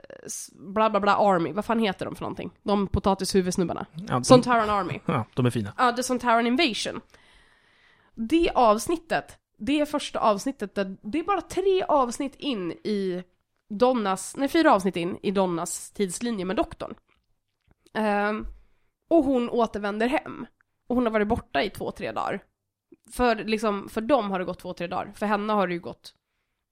[0.54, 2.52] bla bla bla Army, vad fan heter de för någonting?
[2.63, 3.86] De potatishuvudsnubbarna.
[3.96, 5.00] Ja, de, Sontaran Army.
[5.06, 5.74] ja, de är fina.
[5.78, 7.02] Ja, The Sontaran Invasion.
[8.15, 13.24] Det avsnittet, det är första avsnittet där, det är bara tre avsnitt in i
[13.69, 16.93] Donnas, nej fyra avsnitt in i Donnas tidslinje med doktorn.
[17.93, 18.47] Ehm,
[19.08, 20.45] och hon återvänder hem.
[20.88, 22.43] Och hon har varit borta i två, tre dagar.
[23.12, 25.12] För, liksom, för dem har det gått två, tre dagar.
[25.15, 26.13] För henne har det ju gått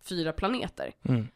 [0.04, 0.94] fyra planeter.
[1.04, 1.28] Mm.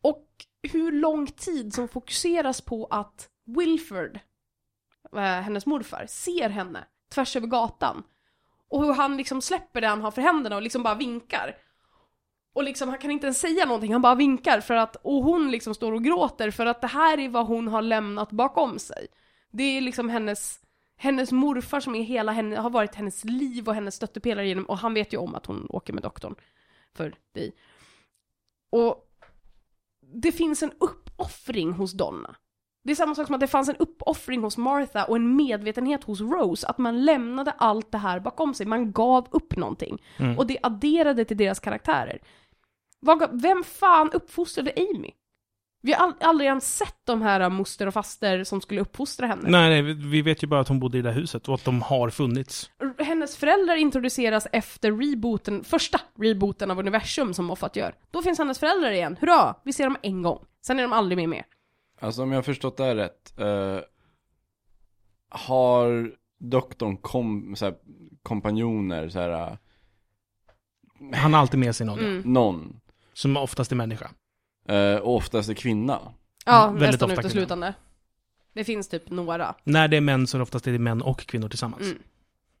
[0.00, 0.26] Och
[0.62, 4.18] hur lång tid som fokuseras på att Wilford,
[5.12, 8.02] eh, hennes morfar, ser henne tvärs över gatan.
[8.68, 11.56] Och hur han liksom släpper det han har för händerna och liksom bara vinkar.
[12.58, 15.50] Och liksom, han kan inte ens säga någonting, han bara vinkar för att, och hon
[15.50, 19.06] liksom står och gråter för att det här är vad hon har lämnat bakom sig.
[19.50, 20.60] Det är liksom hennes,
[20.96, 24.78] hennes morfar som är hela henne, har varit hennes liv och hennes stöttepelare genom, och
[24.78, 26.34] han vet ju om att hon åker med doktorn
[26.94, 27.52] för dig.
[28.70, 29.08] Och
[30.14, 32.36] det finns en uppoffring hos Donna.
[32.84, 36.04] Det är samma sak som att det fanns en uppoffring hos Martha och en medvetenhet
[36.04, 40.02] hos Rose, att man lämnade allt det här bakom sig, man gav upp någonting.
[40.16, 40.38] Mm.
[40.38, 42.18] Och det adderade till deras karaktärer.
[43.32, 45.10] Vem fan uppfostrade Amy?
[45.82, 49.50] Vi har aldrig ens sett de här moster och faster som skulle uppfostra henne.
[49.50, 51.64] Nej, nej, vi- vet ju bara att hon bodde i det där huset och att
[51.64, 52.70] de har funnits.
[52.98, 57.94] Hennes föräldrar introduceras efter rebooten, första rebooten av universum som Moffat gör.
[58.10, 59.54] Då finns hennes föräldrar igen, hurra!
[59.64, 60.44] Vi ser dem en gång.
[60.66, 61.44] Sen är de aldrig mer med.
[62.00, 63.38] Alltså om jag har förstått det här rätt.
[63.38, 63.78] eh,
[65.28, 67.74] har doktorn kom, så här,
[68.22, 69.56] kompanjoner, så här, eh,
[71.18, 72.32] Han har alltid med sig någon, Mm.
[72.32, 72.80] någon.
[73.18, 74.10] Som oftast är människa.
[74.68, 75.98] eh, och oftast är kvinna.
[76.44, 77.74] Ja, Mm, Väldigt nästan ofta uteslutande.
[78.52, 79.54] Det finns typ några.
[79.64, 81.82] När det är män så är det oftast är det män och kvinnor tillsammans.
[81.82, 81.98] Mm.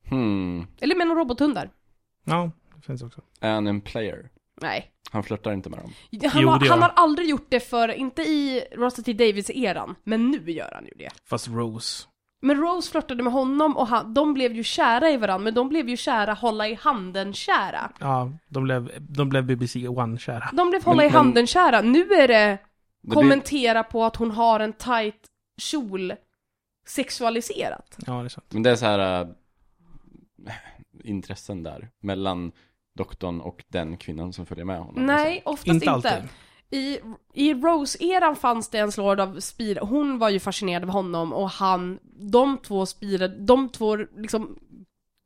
[0.08, 0.66] Hmm.
[0.80, 1.70] Eller män och robothundar.
[2.24, 3.20] Ja, det finns också.
[3.40, 4.30] Är han en player?
[4.60, 4.90] Nej.
[5.10, 5.92] Han flörtar inte med dem.
[6.30, 10.30] Han, Jo, har, han har aldrig gjort det för, inte i Russell T Davies-eran, men
[10.30, 11.10] nu gör han ju det.
[11.24, 12.06] Fast Rose.
[12.40, 15.68] Men Rose flörtade med honom och han, de blev ju kära i varandra, men de
[15.68, 17.92] blev ju kära, hålla i handen-kära.
[18.00, 20.50] Ja, de blev, de blev BBC One-kära.
[20.52, 21.80] De blev hålla Men- i handen-kära.
[21.80, 22.58] Nu är det
[23.02, 25.26] Det kommentera på att hon har en tight
[25.60, 26.12] kjol
[26.86, 27.96] sexualiserat.
[28.06, 28.46] Ja, det är sant.
[28.50, 29.28] men det är så här äh,
[31.04, 31.88] intressen där.
[32.00, 32.52] Mellan
[32.98, 35.06] doktorn och den kvinnan som följer med honom.
[35.06, 36.28] Nej, oftast Inte inte.
[36.70, 36.98] I,
[37.34, 41.50] i Rose-eran fanns det en Lord of Speed, hon var ju fascinerad av honom och
[41.50, 41.98] han,
[42.32, 44.58] de två spirade, de två liksom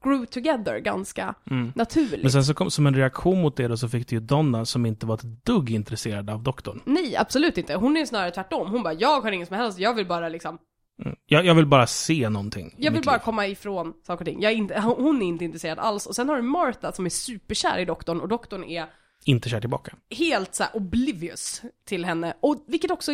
[0.04, 1.72] grew together ganska Mm.
[1.74, 2.22] naturligt.
[2.22, 4.64] Men sen så kom, som en reaktion mot det då så fick du ju Donna
[4.64, 6.80] som inte var ett dugg intresserad av doktorn.
[6.84, 7.74] Nej, absolut inte.
[7.74, 8.70] Hon är snarare tvärtom.
[8.70, 10.58] Hon bara, jag har ingen som helst, jag vill bara liksom,
[11.04, 11.16] Mm.
[11.26, 12.74] Jag, jag vill bara se någonting.
[12.78, 13.22] jag vill bara liv.
[13.24, 14.42] komma ifrån saker och ting.
[14.42, 16.06] Jag är inte, hon är inte intresserad alls.
[16.06, 18.86] Och sen har du Martha som är superkär i doktorn och doktorn är
[19.24, 19.96] Inte kär tillbaka.
[20.10, 22.34] helt så oblivious till henne.
[22.40, 23.12] Och vilket också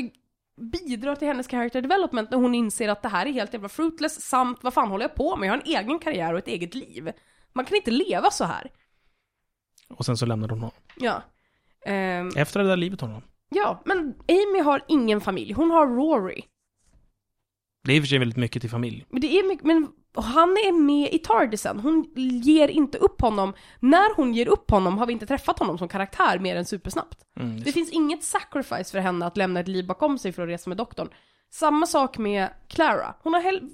[0.61, 4.21] bidrar till hennes character development när hon inser att det här är helt jävla fruitless
[4.23, 5.47] samt vad fan håller jag på med?
[5.47, 7.13] Jag har en egen karriär och ett eget liv.
[7.53, 8.71] Man kan inte leva så här.
[9.89, 10.77] Och sen så lämnade hon honom.
[10.97, 11.23] Ja.
[11.87, 13.23] Ehm, Efter det där livet honom.
[13.49, 15.53] ja, men Amy har ingen familj.
[15.53, 16.43] Hon har Rory.
[17.85, 19.05] Det är i och för sig väldigt mycket till familj.
[19.09, 19.89] Men det är mycket, men
[20.25, 21.81] han är med i Tardisen.
[21.81, 22.05] Hon
[22.43, 23.55] ger inte upp honom.
[23.81, 27.19] När hon ger upp honom har vi inte träffat honom som karaktär mer än supersnabbt.
[27.41, 27.61] Mm.
[27.61, 30.71] Det finns inget sacrifice för henne att lämna ett liv bakom sig för att resa
[30.71, 31.09] med doktorn.
[31.51, 33.15] Samma sak med Clara.
[33.23, 33.71] Hon har hel-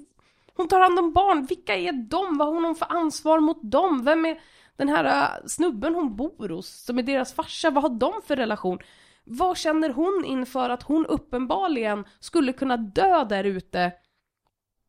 [0.55, 1.45] Hon tar hand om barn.
[1.45, 2.37] Vilka är de?
[2.37, 4.03] Vad har hon för ansvar mot dem?
[4.03, 4.39] Vem är...
[4.77, 8.35] Den här äh, snubben hon bor hos, som är deras farsa, vad har de för
[8.35, 8.79] relation?
[9.23, 13.91] Vad känner hon inför att hon uppenbarligen skulle kunna dö där ute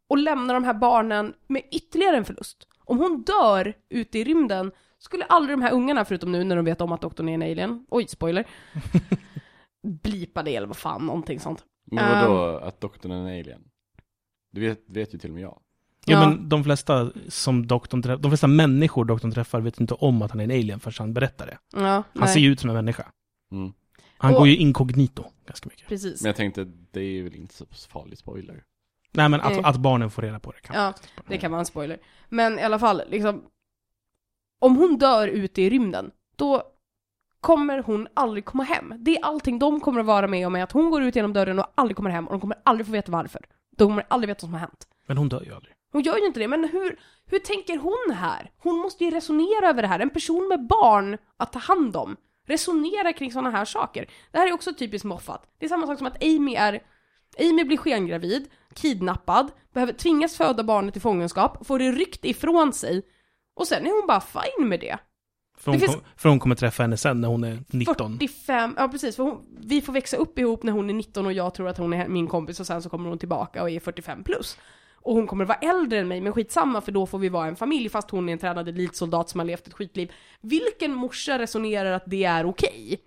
[0.08, 2.68] och lämna de här barnen med ytterligare en förlust?
[2.84, 6.64] Om hon dör ute i rymden skulle aldrig de här ungarna, förutom nu när de
[6.64, 8.46] vet om att doktorn är en alien, oj spoiler,
[10.02, 11.64] blipa det eller vad fan, någonting sånt.
[11.84, 13.62] Men vadå att doktorn är en alien?
[14.52, 15.58] Det vet, vet ju till och med jag.
[16.08, 16.28] Ja, Ja.
[16.28, 20.30] men de flesta som doktorn träffar, de flesta människor doktorn träffar vet inte om att
[20.30, 21.58] han är en alien förrän han berättar det.
[21.72, 23.06] Ja, Han nej, ser ju ut som en människa.
[23.52, 23.72] Mm.
[24.18, 25.88] Han Och- går ju inkognito ganska mycket.
[25.88, 26.22] precis.
[26.22, 28.62] Men jag tänkte, det är väl inte så farlig spoiler.
[29.12, 29.62] Nej men att, Nej.
[29.64, 30.94] att barnen får reda på det kan Ja,
[31.26, 31.98] det kan vara en spoiler.
[32.28, 33.44] Men i alla fall, liksom.
[34.58, 36.62] Om hon dör ute i rymden, då
[37.40, 38.94] kommer hon aldrig komma hem.
[38.98, 41.32] Det är allting de kommer att vara med om är att hon går ut genom
[41.32, 43.40] dörren och aldrig kommer hem och de kommer aldrig få veta varför.
[43.76, 44.88] De kommer aldrig veta vad som har hänt.
[45.06, 45.74] Men hon dör ju aldrig.
[45.92, 48.50] Hon gör ju inte det, men hur, hur tänker hon här?
[48.58, 50.00] Hon måste ju resonera över det här.
[50.00, 52.16] En person med barn att ta hand om.
[52.46, 54.06] Resonera kring sådana här saker.
[54.32, 55.46] Det här är också typiskt Moffat.
[55.58, 56.82] Det är samma sak som att Amy är
[57.38, 63.02] Amy blir skengravid, kidnappad, behöver tvingas föda barnet i fångenskap, får det ryckt ifrån sig
[63.54, 64.98] och sen är hon bara fine med det.
[65.58, 68.12] För hon, Det kom, för hon kommer träffa henne sen när hon är 19.
[68.12, 71.32] 45, ja precis, för hon, vi får växa upp ihop när hon är 19 och
[71.32, 73.80] jag tror att hon är min kompis och sen så kommer hon tillbaka och är
[73.80, 74.58] 45 plus.
[74.94, 77.56] Och hon kommer vara äldre än mig, men skitsamma för då får vi vara en
[77.56, 80.12] familj fast hon är en tränad elitsoldat som har levt ett skitliv.
[80.40, 83.00] Vilken morsa resonerar att det är okej?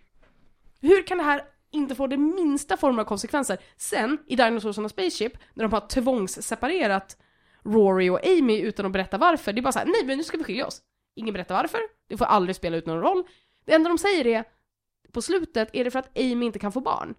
[0.82, 3.58] Hur kan det här inte få det minsta form av konsekvenser?
[3.78, 7.18] Sen, i Dinosaurs on a Spaceship, när de har tvångsseparerat
[7.64, 10.24] Rory och Amy utan att berätta varför, det är bara så här: nej men nu
[10.24, 10.82] ska vi skilja oss.
[11.16, 11.80] Ingen berättar varför,
[12.10, 13.24] det får aldrig spela ut någon roll.
[13.66, 14.44] Det enda de säger är,
[15.12, 17.16] på slutet är det för att Amy inte kan få barn.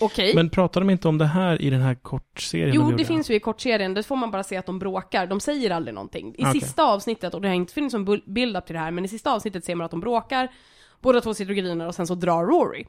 [0.00, 0.34] Okej.
[0.34, 2.96] Men pratar de inte om det här i den här kortserien de Jo, gjorde?
[2.96, 5.70] det finns ju i kortserien, det får man bara se att de bråkar, de säger
[5.70, 6.34] aldrig någonting.
[6.38, 6.60] I Okej.
[6.60, 9.32] sista avsnittet, och det har inte funnits någon build-up till det här, men i sista
[9.32, 10.52] avsnittet ser man att de bråkar,
[11.00, 12.84] båda två sitter och griner och sen så drar Rory.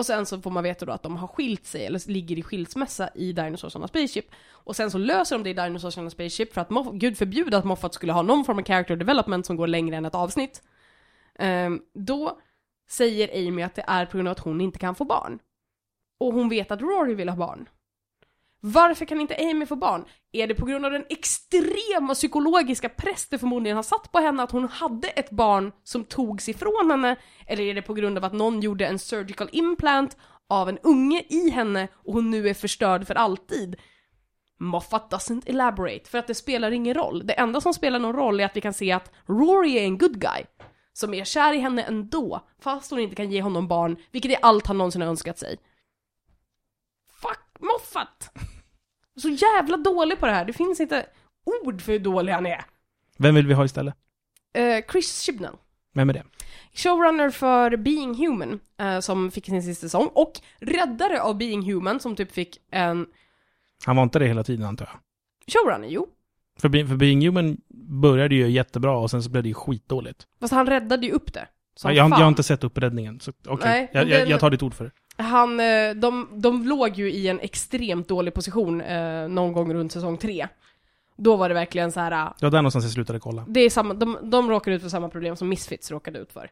[0.00, 2.42] Och sen så får man veta då att de har skilt sig, eller ligger i
[2.42, 4.24] skilsmässa i Dinosaurs on a Spaceship.
[4.50, 7.18] Och sen så löser de det i Dinosaurs on a Spaceship för att, Moff- gud
[7.18, 10.14] förbjude att Moffat skulle ha någon form av character development som går längre än ett
[10.14, 10.62] avsnitt.
[11.38, 12.40] Um, då
[12.90, 15.38] säger Amy att det är på grund av att hon inte kan få barn.
[16.18, 17.68] Och hon vet att Rory vill ha barn.
[18.60, 20.04] Varför kan inte Amy få barn?
[20.32, 24.42] Är det på grund av den extrema psykologiska press det förmodligen har satt på henne
[24.42, 27.16] att hon hade ett barn som togs ifrån henne?
[27.46, 30.16] Eller är det på grund av att någon gjorde en surgical implant
[30.48, 33.76] av en unge i henne och hon nu är förstörd för alltid?
[34.60, 37.26] Moffat doesn't elaborate, för att det spelar ingen roll.
[37.26, 39.98] Det enda som spelar någon roll är att vi kan se att Rory är en
[39.98, 40.44] good guy.
[40.92, 44.38] Som är kär i henne ändå, fast hon inte kan ge honom barn, vilket är
[44.42, 45.56] allt han någonsin har önskat sig.
[47.60, 48.30] Moffat!
[49.22, 51.06] Så jävla dålig på det här, det finns inte
[51.64, 52.64] ord för hur dålig han är.
[53.18, 53.94] Vem vill vi ha istället?
[54.54, 55.56] Eh, Chris Chibnall.
[55.94, 56.24] Vem är det?
[56.72, 62.00] Showrunner för Being Human, eh, som fick sin sista säsong, och räddare av Being Human,
[62.00, 63.06] som typ fick en
[63.86, 64.98] Han var inte det hela tiden antar jag.
[65.52, 66.08] showrunner, jo.
[66.60, 67.56] För, Be- för Being Human
[68.00, 70.26] började ju jättebra och sen så blev det ju skitdåligt.
[70.40, 71.48] Fast han räddade ju upp det.
[71.74, 73.68] Som Jag, jag, har inte sett uppräddningen, så okej.
[73.70, 74.90] Nej, jag, jag, jag tar ditt ord för det.
[75.20, 79.92] Han, eh, de, de låg ju i en extremt dålig position eh, någon gång runt
[79.92, 80.48] säsong tre.
[81.16, 82.12] Då var det verkligen så här.
[82.12, 83.44] eh, var där någonstans jag slutade kolla.
[83.48, 86.50] Det är samma, de, de råkar ut för samma problem som Misfits råkade ut för.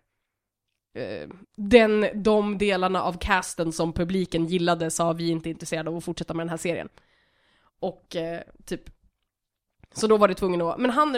[0.94, 5.96] Eh, Den, de delarna av casten som publiken gillade sa vi är inte intresserade av
[5.96, 6.88] att fortsätta med den här serien.
[7.80, 8.90] Och eh, typ
[9.94, 11.16] så då var det tvungen att, men han,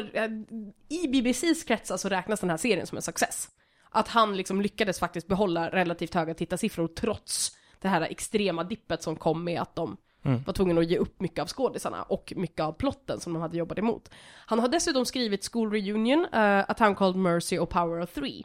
[0.88, 3.48] i BBCs kretsar så räknas den här serien som en success.
[3.90, 9.16] Att han liksom lyckades faktiskt behålla relativt höga tittarsiffror trots det här extrema dippet som
[9.16, 10.42] kom med att de Mm.
[10.42, 13.56] var tvungna att ge upp mycket av skådisarna och mycket av plotten som de hade
[13.56, 14.10] jobbat emot.
[14.46, 16.28] Han har dessutom skrivit School Reunion, uh,
[16.68, 18.42] A Town Called Mercy och Power of Three.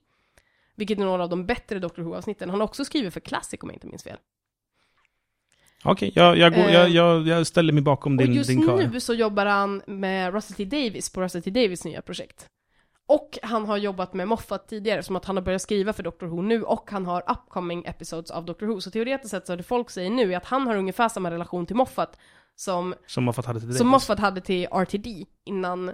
[0.75, 2.49] Vilket är några av de bättre Doctor Who-avsnitten.
[2.49, 4.17] Han har också skrivit för Classic om jag inte minns fel.
[5.83, 8.67] Okej, jag, jag, går, Eh, jag, jag, jag ställer mig bakom och din, just din
[8.67, 8.87] kör.
[8.87, 12.47] nu så jobbar han med Russell T Davis på Russell T Davis nya projekt.
[13.07, 16.27] Och han har jobbat med Moffat tidigare, som att han har börjat skriva för Doctor
[16.27, 18.81] Who nu och han har upcoming episodes av Doctor Who.
[18.81, 21.65] Så teoretiskt sett så det folk säger nu är att han har ungefär samma relation
[21.65, 22.19] till Moffat
[22.55, 23.77] som, Som Moffat hade till dig.
[23.77, 25.07] som Moffat hade till RTD
[25.43, 25.93] innan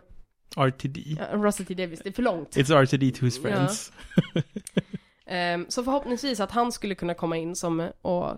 [0.58, 0.98] RTD.
[0.98, 2.00] uh, Russell T Davis.
[2.04, 2.58] Det är för långt.
[2.58, 3.92] It's RTD to his friends.
[5.26, 8.32] Ehm, så förhoppningsvis att han skulle kunna komma in som, och,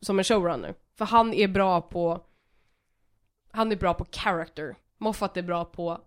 [0.00, 0.74] som en showrunner.
[0.98, 2.20] För han är bra på
[3.50, 4.76] Han är bra på character.
[4.98, 6.00] Moffat är bra på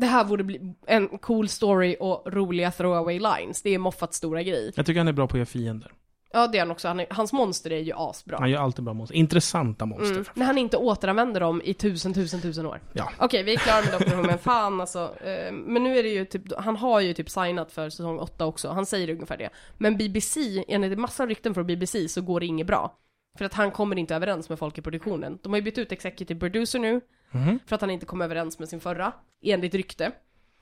[0.00, 3.62] Det här borde bli en cool story och roliga throwaway lines.
[3.62, 4.72] Det är Moffats stora grej.
[4.74, 5.92] Jag tycker han är bra på att göra fiender.
[6.32, 8.36] Ja det är han också, han är, hans monster är ju asbra.
[8.38, 9.16] Han gör alltid bra monster.
[9.16, 10.14] Intressanta monster.
[10.14, 10.24] Mm.
[10.34, 12.80] När han inte återanvänder dem i tusen, tusen, tusen år.
[12.92, 13.10] Ja.
[13.18, 14.16] Okej, vi är klara med Dr.
[14.16, 15.14] Who, men fan alltså.
[15.24, 18.46] Eh, men nu är det ju typ, han har ju typ signat för säsong 8
[18.46, 19.50] också, han säger ungefär det.
[19.78, 22.96] Men BBC, enligt massa rykten från BBC så går det inget bra.
[23.40, 25.38] För att han kommer inte överens med folk i produktionen.
[25.42, 27.00] De har ju bytt ut executive producer nu,
[27.30, 27.58] Mhm.
[27.66, 30.12] för att han inte kom överens med sin förra, enligt rykte.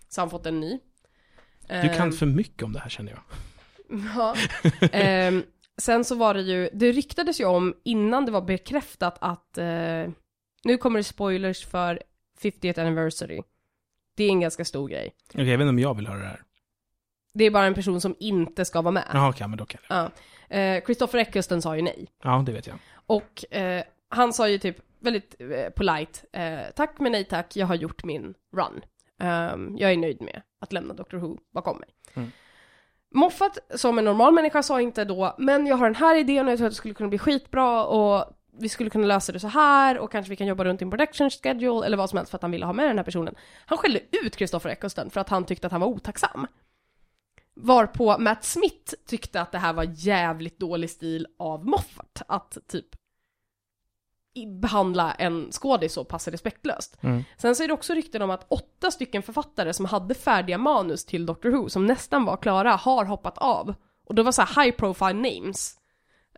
[0.08, 0.78] Så han fått en ny.
[1.68, 3.20] Du kan Ehm, för mycket om det här känner jag.
[4.16, 4.36] Ja.
[4.92, 5.42] Ehm,
[5.76, 10.08] sen så var det ju, det ryktades ju om innan det var bekräftat att, eh,
[10.64, 12.02] nu kommer det spoilers för
[12.42, 13.40] 50th anniversary.
[14.16, 15.12] Det är en ganska stor grej.
[15.28, 16.42] Okej, jag vet inte om jag vill höra det här.
[17.34, 19.04] Det är bara en person som inte ska vara med.
[19.12, 19.98] Jaha, okej, men då kan jag.
[19.98, 20.10] Ja.
[20.48, 22.08] Eh, Christopher Eccleston sa ju nej.
[22.22, 22.76] Ja, det vet jag.
[23.06, 27.66] Och eh, han sa ju typ väldigt eh, polite, eh, tack men nej tack, jag
[27.66, 28.80] har gjort min run.
[29.20, 31.88] Ehm, jag är nöjd med att lämna Doctor Who bakom mig.
[32.14, 32.30] Mm.
[33.14, 36.52] Moffat, som en normal människa, sa inte då, men jag har den här idén och
[36.52, 38.24] jag tror att det skulle kunna bli skitbra och
[38.60, 40.90] vi skulle kunna lösa det så här och kanske vi kan jobba runt i en
[40.90, 43.34] production schedule eller vad som helst för att han ville ha med den här personen.
[43.66, 46.46] Han skällde ut Christopher Eccleston för att han tyckte att han var otacksam.
[47.60, 52.86] Varpå Matt Smith tyckte att det här var jävligt dålig stil av Moffat att typ
[54.46, 56.98] behandla en skådis så pass respektlöst.
[57.00, 57.24] Mm.
[57.38, 61.04] Sen så är det också rykten om att åtta stycken författare som hade färdiga manus
[61.04, 63.74] till Doctor Who, som nästan var klara, har hoppat av.
[64.04, 65.78] Och det var så här high profile names.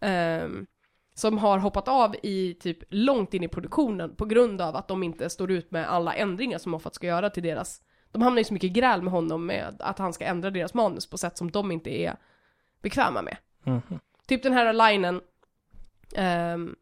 [0.00, 0.66] ehm,
[1.14, 5.02] som har hoppat av i typ långt in i produktionen på grund av att de
[5.02, 7.82] inte står ut med alla ändringar som Moffat ska göra till deras...
[8.12, 11.06] De hamnar ju så mycket gräl med honom med att han ska ändra deras manus
[11.10, 12.16] på sätt som de inte är
[12.82, 13.36] bekväma med.
[13.64, 14.00] Mhm.
[14.26, 15.20] Typ den här linen,
[16.54, 16.76] um,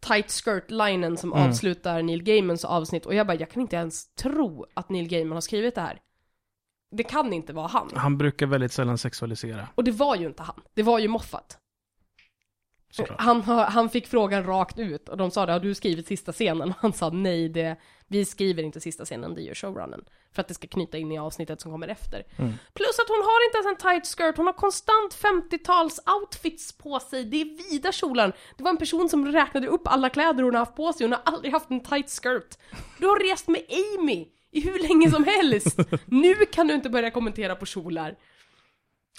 [0.00, 1.48] tight skirt-linen som Mm.
[1.48, 5.36] avslutar Neil Gaimans avsnitt och jag bara, jag kan inte ens tro att Neil Gaiman
[5.36, 6.00] har skrivit det här.
[6.90, 7.90] Det kan inte vara han.
[7.94, 11.58] Han brukar väldigt sällan sexualisera, Och det var ju inte han, det var ju Moffat.
[13.18, 16.68] Han, han fick frågan rakt ut och de sa det, har du skrivit sista scenen?
[16.70, 17.76] Och han sa nej, det,
[18.14, 20.04] vi skriver inte sista scenen, det gör showrunnen.
[20.32, 22.24] För att det ska knyta in i avsnittet som kommer efter.
[22.38, 22.52] Mm.
[22.74, 27.00] Plus att hon har inte ens en tight skirt, hon har konstant 50-tals outfits på
[27.00, 28.36] sig, det är vida kjolar.
[28.56, 31.12] Det var en person som räknade upp alla kläder hon har haft på sig, hon
[31.12, 32.58] har aldrig haft en tight skirt.
[32.98, 35.78] Du har rest med Amy i hur länge som helst.
[36.04, 38.16] nu kan du inte börja kommentera på kjolar.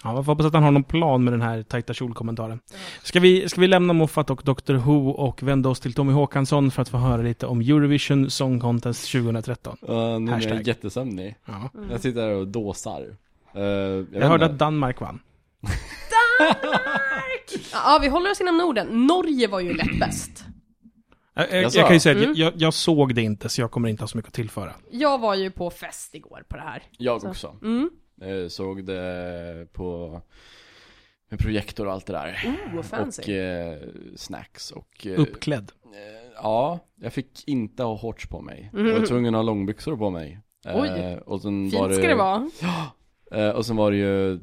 [0.04, 2.60] Ja, man får hoppas att han har någon plan med den här tajta kjolkommentaren.
[3.04, 4.74] Ska vi, ska vi lämna Moffat och Dr.
[4.74, 8.60] Who och vända oss till Tommy Håkansson för att få höra lite om Eurovision Song
[8.60, 9.78] Contest 2013?
[9.90, 11.36] Uh, nu är jag jättesömnig.
[11.46, 11.70] Ja.
[11.92, 13.02] Jag sitter här och dåsar.
[13.56, 15.20] Uh, jag Jag hörde att Danmark vann.
[17.74, 19.08] Ja, vi håller oss inom Norden.
[19.08, 20.46] Norge var ju lätt bäst.
[21.34, 22.36] Jag, jag, jag kan ju säga att Mm.
[22.36, 24.74] jag, jag såg det inte, så jag kommer inte ha så mycket att tillföra.
[24.92, 26.84] Jag var ju på fest igår på det här.
[26.98, 27.28] Jag Så.
[27.30, 27.56] också.
[27.64, 27.90] Mm.
[28.22, 30.22] Eh, såg det på
[31.30, 32.56] med projektor och allt det där.
[32.76, 33.22] Oh, fancy.
[33.22, 33.78] och eh,
[34.16, 35.08] snacks och...
[35.08, 35.72] eh, Uppklädd.
[35.86, 38.70] eh, ja, jag fick inte ha shorts på mig.
[38.74, 38.88] Mhm.
[38.88, 40.40] Jag var tvungen att ha långbyxor på mig.
[40.68, 41.18] Eh, Oj.
[41.26, 42.50] och sen Fint var ska det vara.
[43.32, 44.40] Eh, och sen var det ju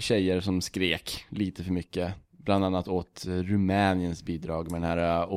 [0.00, 2.14] tjejer som skrek lite för mycket.
[2.30, 5.32] Bland annat åt Rumäniens bidrag med den här uh,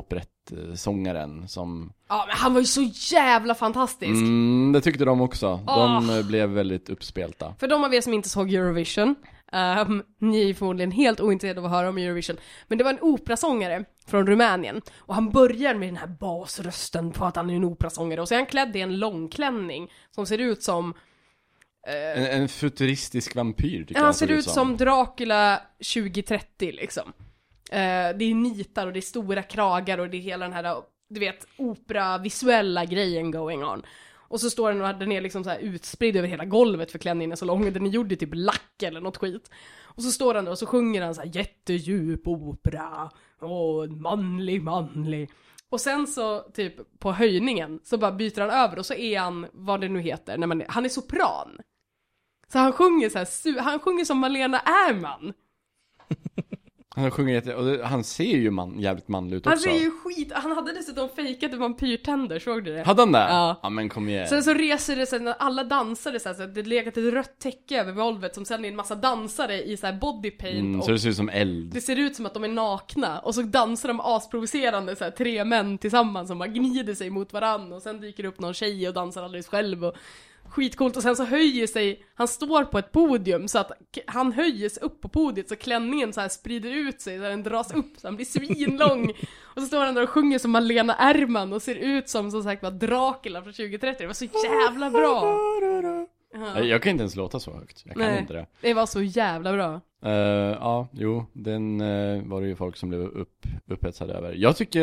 [0.52, 1.92] operettsångaren som...
[2.08, 2.82] Ja, men han var ju så
[3.14, 4.10] jävla fantastisk.
[4.10, 5.60] Mm, det tyckte de också.
[5.66, 6.18] De Ah.
[6.18, 7.54] eh, blev väldigt uppspelta.
[7.60, 9.14] För de av er som inte såg Eurovision,
[9.52, 12.36] ehm, ni är förmodligen helt ointresserade av att höra om Eurovision,
[12.68, 17.24] men det var en operasångare från Rumänien, och han börjar med den här basrösten på
[17.24, 20.38] att han är en operasångare, och så är han klädd i en långklänning som ser
[20.38, 20.94] ut som
[21.86, 25.60] En, en futuristisk vampyr tycker jag Han ser ut som Dracula
[25.94, 27.12] 2030 liksom.
[27.72, 30.82] Eh, det är nitar och det är stora kragar och det är hela den här,
[31.08, 33.82] du vet, operavisuella grejen going on.
[34.12, 36.98] Och så står den och den är liksom så här utspridd över hela golvet för
[36.98, 39.50] klänningen är så lång, och den är gjord i typ lack eller något skit.
[39.82, 44.62] Och så står han där och så sjunger han så här jättedjup opera, och manlig,
[44.62, 45.30] manlig.
[45.68, 49.46] Och sen så typ på höjningen så bara byter han över och så är han,
[49.52, 51.58] vad det nu heter, när man, han är sopran.
[52.52, 55.32] Så han sjunger så här, han sjunger som Malena Ärman.
[56.96, 57.54] Han sjunger jätte...
[57.54, 59.64] Och det, han ser ju man, jävligt manlig ut Han också.
[59.68, 62.82] ser ju skit, han hade dessutom fejkade vampyrtänder, såg du det?
[62.82, 63.18] Hade han det?
[63.18, 63.60] Ja.
[63.62, 64.26] Ja men kom igen.
[64.28, 67.38] Sen så reser det sig när alla dansare så här, så det legat ett rött
[67.38, 70.78] täcke över golvet som sen är en massa dansare i så här body paint Mm,
[70.78, 71.72] och så det ser ut som eld.
[71.74, 75.10] det ser ut som att de är nakna och så dansar de asprovocerande så här,
[75.10, 78.54] tre män tillsammans som bara gnider sig mot varann och sen dyker det upp någon
[78.54, 79.94] tjej och dansar alldeles själv och
[80.50, 83.72] skitcoolt och sen så höjer sig, han står på ett podium så att
[84.06, 87.42] han höjer sig upp på podiet så klänningen så här sprider ut sig så den
[87.42, 89.10] dras upp så han blir svinlång
[89.42, 92.42] och så står han där och sjunger som Malena Ärman och ser ut som som
[92.42, 95.38] sagt var Dracula från 2030, det var så jävla bra!
[96.32, 96.60] Ja.
[96.60, 97.82] Jag kan inte ens låta så högt.
[97.86, 98.20] Jag kan Nej.
[98.20, 98.46] inte det.
[98.60, 99.80] Det var så jävla bra.
[100.02, 100.12] Eh,
[100.60, 104.32] ja, jo, den eh, var det ju folk som blev upp, upphetsade över.
[104.32, 104.80] Jag tycker,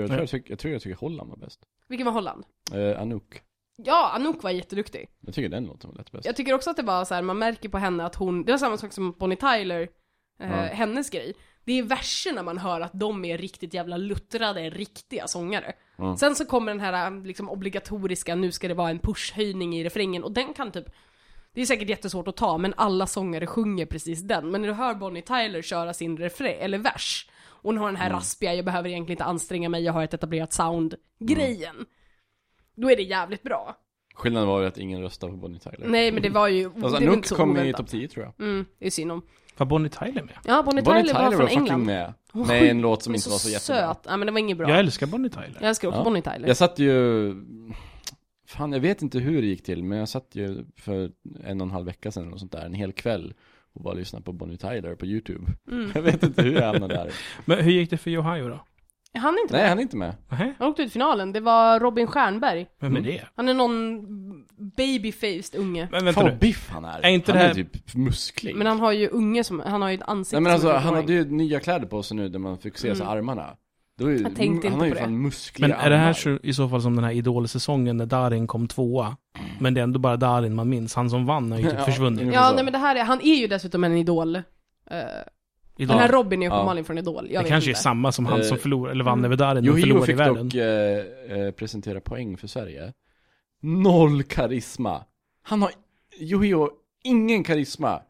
[0.00, 1.60] jag tror jag, tycker, jag tror jag tycker Holland var bäst.
[1.88, 2.44] Vilken var Holland?
[2.74, 3.42] Uh, Anouk.
[3.84, 5.08] Ja, Anouk var jätteduktig.
[5.20, 6.24] Jag tycker den låten var lätt bäst.
[6.26, 8.52] Jag tycker också att det var så här, man märker på henne att hon, det
[8.52, 9.80] var samma sak som Bonnie Tyler,
[10.40, 10.56] eh, Ja.
[10.56, 11.34] hennes grej.
[11.64, 15.72] Det är verserna man hör att de är riktigt jävla luttrade, riktiga sångare.
[15.96, 16.16] Ja.
[16.16, 20.24] Sen så kommer den här liksom obligatoriska, nu ska det vara en pusghöjning i refrängen
[20.24, 20.84] och den kan typ
[21.52, 24.50] det är säkert jättesvårt att ta, men alla sångare sjunger precis den.
[24.50, 27.96] Men när du hör Bonnie Tyler köra sin refräng, eller vers, och hon har den
[27.96, 28.16] här Mm.
[28.18, 31.86] raspiga, jag behöver egentligen inte anstränga mig, jag har ett etablerat sound-grejen.
[32.76, 33.76] Då är det jävligt bra.
[34.14, 35.88] Skillnaden var ju att ingen röstade på Bonnie Tyler.
[35.88, 37.76] Nej men det var ju, Alltså det var Anouk inte så kom i oväntat.
[37.76, 38.46] topp 10 tror jag.
[38.46, 39.22] Mm, det är synd om.
[39.56, 40.34] Var Bonnie Tyler med?
[40.44, 41.84] Ja, Bonnie, Bonnie Tyler, var var från fucking England.
[41.84, 42.14] med.
[42.32, 43.94] Hon Med en låt som inte var så jättebra.
[43.94, 43.98] söt.
[44.04, 44.66] Ja men det var inget bra.
[44.68, 45.58] Jag Jag, älskar Bonnie Tyler.
[45.60, 46.04] älskar också Ja.
[46.04, 46.48] Bonnie Tyler.
[46.48, 47.34] Jag satt ju,
[48.46, 51.10] fan jag vet inte hur det gick till, men jag satt ju för
[51.44, 53.34] en och en halv vecka sedan och sånt där, en hel kväll
[53.72, 55.46] och bara lyssnade på Bonnie Tyler på YouTube.
[55.70, 55.90] Mm.
[55.94, 57.12] Jag vet inte hur jag hamnade där.
[57.44, 58.64] Men hur gick det för Ohio då?
[59.18, 59.68] Han är inte Nej, med.
[59.68, 60.14] han är inte med.
[60.58, 61.32] Han åkte ut i finalen.
[61.32, 62.66] Det var Robin Stjernberg.
[62.80, 63.10] Vem är Mm.
[63.12, 63.24] det?
[63.36, 64.06] Han är någon
[64.76, 65.88] babyfaced unge.
[65.92, 66.30] Men vänta Fan nu.
[66.30, 67.00] vad biff han är.
[67.04, 68.56] Är inte han det här- är typ musklig.
[68.56, 70.94] Men han har ju unge som, han har ju ett ansikte Nej men alltså han
[70.94, 73.08] hade ju nya kläder på sig nu där man fick se sig Mm.
[73.18, 73.46] armarna.
[73.98, 75.00] Det var ju, Jag tänkte han inte har ju på det.
[75.00, 76.12] fan muskliga Men är det här armar.
[76.12, 79.16] så, i så fall som den här idolsäsongen när Darin kom tvåa?
[79.60, 80.94] Men det är ändå bara Darin man minns.
[80.94, 82.34] Han som vann har ju typ Ja, försvunnit.
[82.34, 82.54] Ja, så.
[82.54, 84.36] nej men det här är, han är ju dessutom en idol.
[84.36, 84.42] Eh,
[85.80, 85.96] Idol.
[85.96, 86.56] Den här Robin är ju Ja.
[86.56, 87.14] uppenbarligen från Idol.
[87.30, 87.78] Jag det vet kanske inte.
[87.78, 89.32] är samma som han Eh, som förlorade, eller vann mm.
[89.32, 90.48] över och Yohio förlorade i fick världen.
[90.48, 92.92] dock eh, eh, presentera poäng för Sverige.
[93.62, 95.04] Noll karisma.
[95.42, 95.70] Han har,
[96.20, 96.68] Yohio,
[97.04, 98.00] ingen karisma.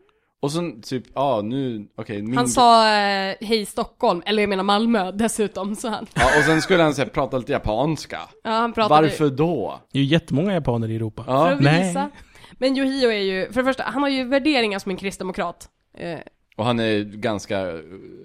[0.42, 2.36] Och sen typ, ja nu, okej, min...
[2.36, 6.06] Han sa eh, hej Stockholm, eller jag menar Malmö dessutom, så han.
[6.14, 8.18] Ja, och sen skulle han här, prata lite japanska.
[8.44, 9.80] Ja, han pratade Varför då?
[9.92, 11.24] Det är ju jättemmånga japaner i Europa.
[11.24, 11.86] för Ja, att Nej.
[11.88, 12.10] visa.
[12.52, 15.68] Men Yohio är ju, för det första, han har ju värderingar som en kristdemokrat.
[15.98, 16.18] Eh,
[16.60, 17.64] och han är ganska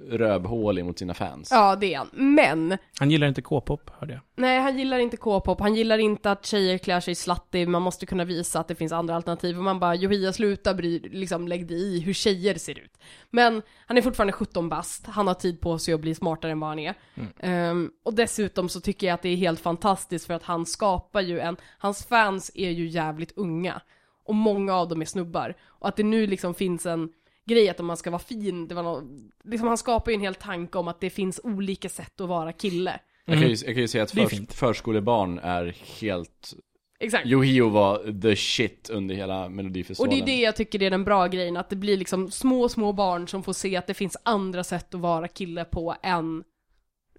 [0.10, 1.48] rövhålig mot sina fans.
[1.52, 2.10] ja, det är han.
[2.14, 4.22] Men, Han gillar inte K-pop, hörde jag.
[4.36, 8.06] nej han gillar inte K-pop, han gillar inte att tjejer klär sig slattig, man måste
[8.06, 9.58] kunna visa att det finns andra alternativ.
[9.58, 12.92] Och man bara, Yohio sluta bry, liksom lägg dig i hur tjejer ser ut.
[13.30, 16.60] Men, han är fortfarande 17 bast, han har tid på sig att bli smartare än
[16.60, 16.94] vad han är.
[17.40, 21.22] Ehm, och dessutom så tycker jag att det är helt fantastiskt för att han skapar
[21.22, 23.82] ju en, hans fans är ju jävligt unga.
[24.26, 25.54] Och många av dem är snubbar.
[25.66, 27.10] Och att det nu liksom finns en
[27.46, 29.04] grej att om man ska vara fin, det var nå
[29.44, 32.52] liksom han skapar ju en hel tanke om att det finns olika sätt att vara
[32.54, 33.00] kille.
[33.26, 36.54] Jag, kan ju, jag kan ju säga att är förs- förskolebarn är helt...
[37.00, 37.28] Exakt.
[37.28, 40.18] Yohio var the shit under hela Och melodifestivalen.
[40.20, 42.94] det är det jag tycker är den bra grejen, att det blir liksom små, små
[42.94, 46.44] barn som får se att det finns andra sätt att vara kille på än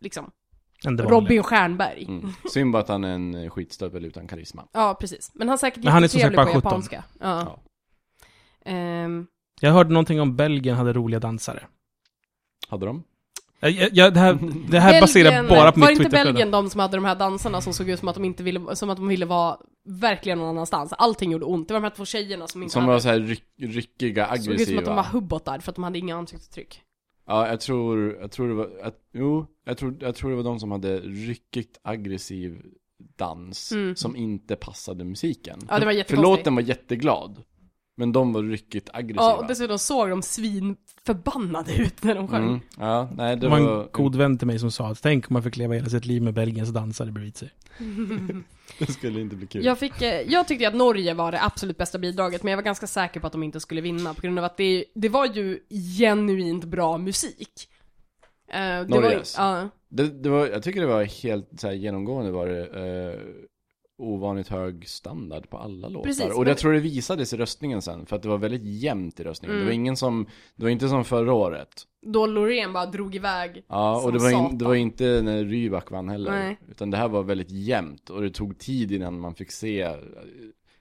[0.01, 0.31] liksom.
[0.85, 2.05] Robin Stjernberg.
[2.09, 2.33] Mm.
[2.53, 4.68] Synd bara att han är en skitstövel utan karisma.
[4.72, 5.31] Ja, precis.
[5.35, 6.93] Men han är säkert Men han är som sagt jättetrevlig på bara 17.
[6.93, 7.05] japanska.
[7.20, 7.62] Ja.
[8.64, 9.27] Ehm,
[9.61, 11.62] Jag hörde någonting om Belgien hade roliga dansare.
[12.68, 13.02] Hade de?
[13.61, 14.38] Jag, jag, jag, det här,
[14.70, 16.24] det här baserar bara på Var mitt inte Twitterflöde.
[16.32, 18.76] Belgien de som hade de här dansarna som såg ut som att de inte ville,
[18.76, 20.92] som att de ville vara verkligen någon annanstans?
[20.92, 21.68] Allting gjorde ont.
[21.68, 24.36] Det var de här två tjejerna som inte Som hade, var så här ryck, ryckiga,
[24.36, 25.02] såg ut som att de var aggressiva.
[25.02, 26.80] hubbotar för att de hade inga ansiktsuttryck.
[27.26, 30.42] Ja, jag tror, jag tror det var, att, jo, jag tror, jag tror det var
[30.42, 32.62] de som hade ryckigt aggressiv
[33.16, 33.96] dans Mm.
[33.96, 35.61] som inte passade musiken.
[35.68, 37.42] Ja, det var För låten var jätteglad.
[37.99, 39.22] Men de var ryckigt aggressiva.
[39.22, 42.44] Ja, och dessutom såg de svinförbannade ut när de sjöng.
[42.44, 42.61] mm.
[42.78, 45.42] Ja, nej det var en god vän till mig som sa att tänk om man
[45.42, 47.51] fick leva hela sitt liv med Belgiens dansare bredvid sig.
[48.78, 49.64] Det skulle inte bli kul.
[49.64, 52.64] Jag, fick, eh, jag tyckte att Norge var det absolut bästa bidraget, men jag var
[52.64, 55.26] ganska säker på att de inte skulle vinna på grund av att det, det var
[55.26, 55.59] ju
[55.99, 57.68] genuint bra musik.
[58.53, 59.38] Eh, det Norges?
[59.38, 62.61] Var, ja, Det, det var, jag tycker det var helt så här, genomgående var det
[62.61, 63.20] eh,
[63.99, 66.09] ovanligt hög standard på alla låtar.
[66.09, 68.64] Precis, och men- jag tror det visades i röstningen sen, för att det var väldigt
[68.64, 69.57] jämnt i röstningen.
[69.57, 69.64] Mm.
[69.64, 70.26] Det var ingen som,
[70.57, 71.68] det var inte som förra året.
[72.07, 73.64] då Loreen bara drog iväg.
[73.68, 76.30] Ja, och det var, in, det var inte när Rybak vann heller.
[76.30, 76.59] Nej.
[76.70, 79.88] Utan det här var väldigt jämnt och det tog tid innan man fick se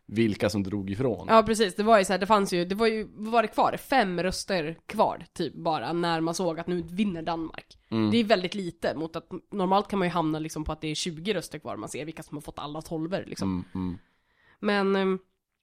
[0.07, 1.27] vilka som drog ifrån.
[1.29, 3.41] Ja precis, det var ju så här, det fanns ju, det var ju, vad var
[3.41, 3.77] det kvar?
[3.77, 7.77] Fem röster kvar, typ bara, när man såg att nu vinner Danmark.
[7.89, 8.11] Mm.
[8.11, 10.87] Det är väldigt lite mot att normalt kan man ju hamna liksom på att det
[10.87, 13.65] är 20 röster kvar, man ser vilka som har fått alla tolver liksom.
[13.73, 13.97] Mm, mm.
[14.59, 15.19] Men, ehm,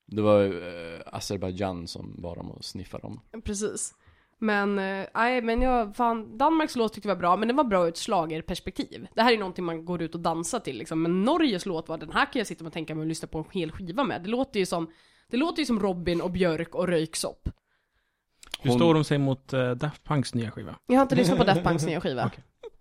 [0.07, 3.21] Det var eh, Azerbaijan som var dem och sniffade dem.
[3.45, 3.95] Precis.
[4.43, 7.65] Men, eh, nej men jag, fan, Danmarks låt tyckte jag var bra, men den var
[7.65, 9.07] bra ur ett schlagerperspektiv.
[9.15, 11.99] Det här är någonting man går ut och dansar till liksom, men Norges låt var,
[11.99, 14.23] den här kan jag sitta och tänka mig och lyssna på en hel skiva med.
[14.23, 14.91] Det låter ju som,
[15.31, 17.49] det låter ju som Robin och Björk och Röyksopp.
[18.61, 20.75] Hur Hon- står de sig mot uh, Daft Punks nya skiva?
[20.87, 22.31] Jag har inte lyssnat på Daft Punks nya skiva.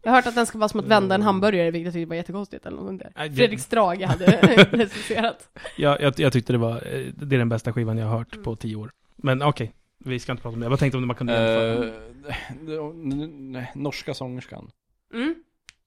[0.03, 2.09] Jag har hört att den ska vara som att vända en hamburgare, vilket jag tyckte
[2.09, 3.35] var jättekonstigt eller något där.
[3.35, 4.25] Fredrik Strage hade
[4.71, 5.49] recenserat.
[5.77, 8.43] Jag, jag, jag tyckte det var, eh, det är den bästa skivan jag har hört
[8.43, 8.91] på tio år.
[9.15, 9.73] Men okej,
[10.05, 10.63] vi ska inte prata om det.
[10.65, 11.87] Jag bara tänkte om man kunde jämföra.
[11.87, 14.71] Eh, n- n- norska sångerskan.
[15.13, 15.35] Mm.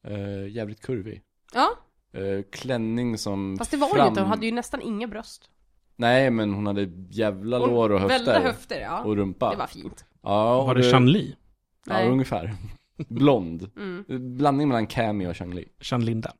[0.06, 1.22] Eh, jävligt kurvig.
[1.54, 1.68] Ja,
[2.12, 5.50] Eh, klänning som fast det var hon ju inte, hon hade ju nästan inga bröst.
[5.96, 8.18] Nej men hon hade jävla Hon- lår och höfter.
[8.18, 9.02] Väldiga höfter, ja.
[9.04, 9.50] Och rumpa.
[9.50, 10.04] Det var fint.
[10.22, 11.36] Ja, och var det Chan Li?
[11.86, 12.08] Ja, Nej.
[12.10, 12.54] ungefär.
[13.08, 13.70] Blond.
[13.76, 14.04] Mm.
[14.36, 15.68] Blandning mellan Cammy och Chang Li.
[15.80, 16.32] Chan Linda?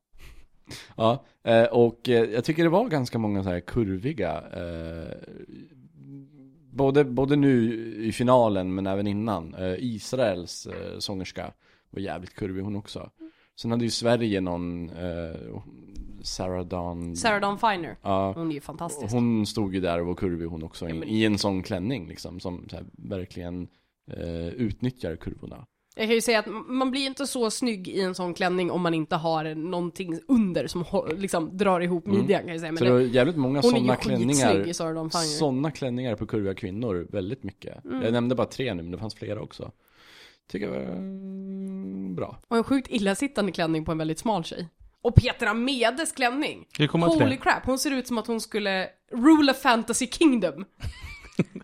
[0.97, 1.25] Ja,
[1.71, 4.43] och jag tycker det var ganska många så här kurviga
[6.75, 9.55] både, både nu i finalen men även innan.
[9.55, 11.53] Eh, Israels eh, sångerska
[11.91, 13.11] var jävligt kurvig hon också.
[13.57, 15.63] Sen hade ju Sverige någon eh,
[16.23, 17.97] Sarah Dawn Sarah Dawn Finer.
[18.03, 19.13] Ja, Hon är ju fantastisk.
[19.15, 21.63] hon stod ju där och var kurvig hon också Ja, i, men- i en sån
[21.63, 23.69] klänning liksom som så här, verkligen
[24.11, 25.67] eh, utnyttjar kurvorna.
[25.97, 28.83] Jag kan ju säga att man blir inte så snygg i en sån klänning om
[28.83, 30.85] man inte har någonting under som
[31.17, 32.19] liksom drar ihop Mm.
[32.19, 32.73] midjan kan jag säga.
[32.73, 35.13] Men Så det var jävligt många sådana klänningar.
[35.39, 37.85] Sådana klänningar på kurviga kvinnor, väldigt mycket.
[37.85, 38.03] Mm.
[38.03, 39.71] Jag nämnde bara tre nu, men det fanns flera också.
[40.51, 42.39] Tycker jag var mm, bra.
[42.49, 44.69] Och en sjukt illasittande klänning på en väldigt smal tjej.
[45.03, 46.67] Och Petra Medes klänning!
[47.25, 50.65] Holy crap, hon ser ut som att hon skulle rule a fantasy kingdom.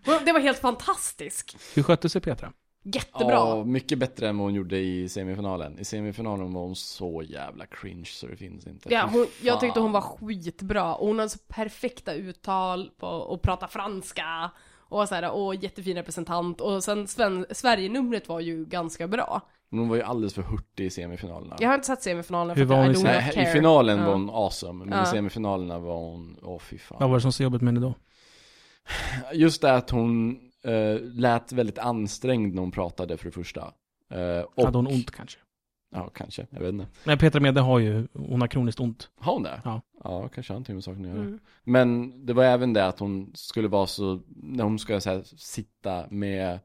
[0.25, 1.57] Det var helt fantastisk.
[1.75, 2.53] Hur skötte sig Petra?
[2.83, 3.33] Jättebra.
[3.33, 5.79] Ja, mycket bättre än vad hon gjorde i semifinalen.
[5.79, 8.93] I semifinalen var hon så jävla cringe så det finns inte.
[8.93, 10.95] Ja, hon, jag tyckte hon var skitbra.
[10.95, 14.51] Och hon hade så perfekta uttal på att prata franska.
[14.79, 16.61] Och var så här, och jättefin representant.
[16.61, 19.41] Och sen Sven, Sverige-numret var ju ganska bra.
[19.69, 21.55] Men hon var ju alldeles för hurtig i semifinalerna.
[21.59, 23.49] Jag har inte sett semifinalen Hur för var att hon I i Nej, care.
[23.49, 24.05] I finalen Ja.
[24.05, 25.03] var hon awesome, men Ja.
[25.03, 26.97] i semifinalerna var hon, åh fy fan.
[26.99, 27.93] Vad var det som så jobbigt med henne då?
[29.33, 33.73] Just det att hon eh, lät väldigt ansträngd när hon pratade för det första.
[34.09, 35.39] Eh, och, Hade hon ont kanske?
[35.91, 36.47] Ja, kanske.
[36.49, 36.87] Jag vet inte.
[37.03, 39.09] Nej, Petra Mede har ju, hon har kroniskt ont.
[39.15, 39.61] Har hon det?
[39.63, 39.81] Ja.
[40.03, 41.21] Ja, kanske har någonting med saken att göra.
[41.21, 41.39] Mm.
[41.63, 45.23] Men det var även det att hon skulle vara så, när hon ska så här,
[45.23, 46.59] sitta med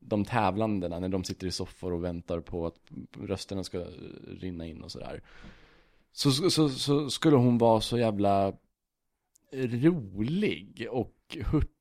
[0.00, 2.80] de tävlandena, när de sitter i soffor och väntar på att
[3.20, 3.84] rösterna ska
[4.40, 5.22] rinna in och sådär.
[6.12, 8.52] Så, så, så, så skulle hon vara så jävla
[9.52, 11.77] rolig och hurtig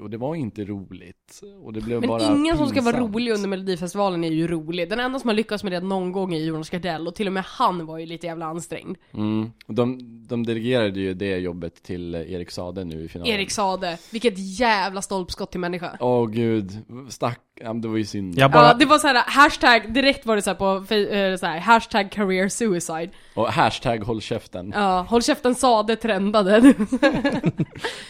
[0.00, 1.40] och det var inte roligt.
[1.62, 3.14] Och det blev Men bara ingen som ska vara pinsamt.
[3.14, 4.90] rolig under Melodifestivalen är ju rolig.
[4.90, 7.32] Den enda som har lyckats med det någon gång är Jonas Gardell och till och
[7.32, 8.96] med han var ju lite jävla ansträngd.
[9.14, 9.50] Mm.
[9.66, 13.34] Och de, de delegerade ju det jobbet till Erik Sade nu i finalen.
[13.34, 15.96] Erik Sade, vilket jävla stolpskott till människa.
[16.00, 18.38] Åh gud, stack, ja, men det var ju synd.
[18.38, 21.36] Jag bara, Ja, det var så här hashtag, direkt var det så här på, eh,
[21.36, 23.10] så här, hashtag career suicide.
[23.34, 24.72] Och hashtag håll käften.
[24.76, 26.60] Ja, håll käften Sade trendade.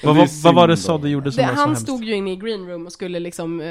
[0.02, 1.82] vad, vad, vad var det Sade gjorde som Det, var så han hemskt?
[1.82, 3.66] stod ju inne i green room och skulle liksom eh,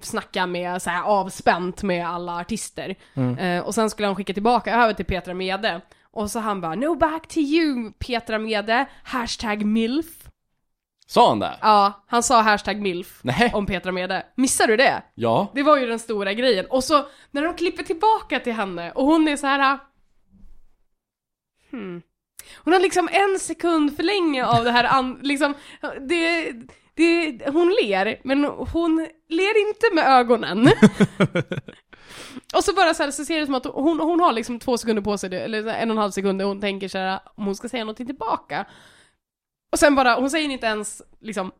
[0.00, 2.94] snacka med så här avspänt med alla artister.
[3.14, 3.38] Mm.
[3.38, 5.80] Eh, och sen skulle han skicka tillbaka över till Petra Mede.
[6.10, 10.06] Och så han bara 'No back to you Petra Mede' hashtag milf.
[11.06, 11.58] Sa han det?
[11.60, 13.50] Ja, han sa hashtag milf Nej.
[13.54, 14.26] om Petra Mede.
[14.34, 15.02] Missar du det?
[15.14, 15.52] Ja.
[15.54, 16.66] Det var ju den stora grejen.
[16.66, 19.78] Och så när de klipper tillbaka till henne och hon är så här.
[21.70, 22.02] Hmm.
[22.54, 25.54] Hon har liksom en sekund för länge av det här, an, liksom,
[26.00, 26.52] det,
[26.94, 30.68] det, hon ler, men hon ler inte med ögonen.
[32.54, 34.78] och så bara så, här, så ser det som att hon, hon har liksom två
[34.78, 37.44] sekunder på sig, eller en och en halv sekund, och hon tänker så här, om
[37.44, 38.66] hon ska säga någonting tillbaka.
[39.72, 41.52] Och sen bara, hon säger inte ens liksom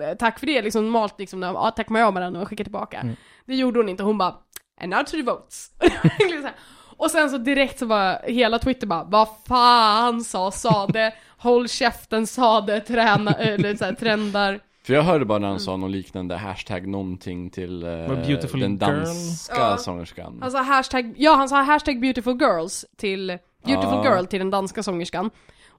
[0.00, 2.64] eh, tack för det, liksom normalt liksom, när, ja, tack med med den och skickar
[2.64, 3.00] tillbaka.
[3.00, 3.16] Mm.
[3.46, 4.34] Det gjorde hon inte, hon bara,
[4.80, 5.70] and now to the votes.
[6.96, 12.26] Och sen så direkt så bara, hela Twitter bara, vad fan sa Sade, håll käften
[12.26, 14.60] Sade, träna, eller så här, trendar.
[14.86, 15.60] För jag hörde bara när han Mm.
[15.64, 18.78] sa någon liknande hashtag någonting till eh, den girl.
[18.78, 19.76] danska Ja.
[19.76, 20.38] sångerskan.
[20.42, 23.26] Han sa hashtag, ja han sa hashtag beautiful girls till,
[23.64, 24.16] beautiful Ja.
[24.16, 25.30] girl till den danska sångerskan.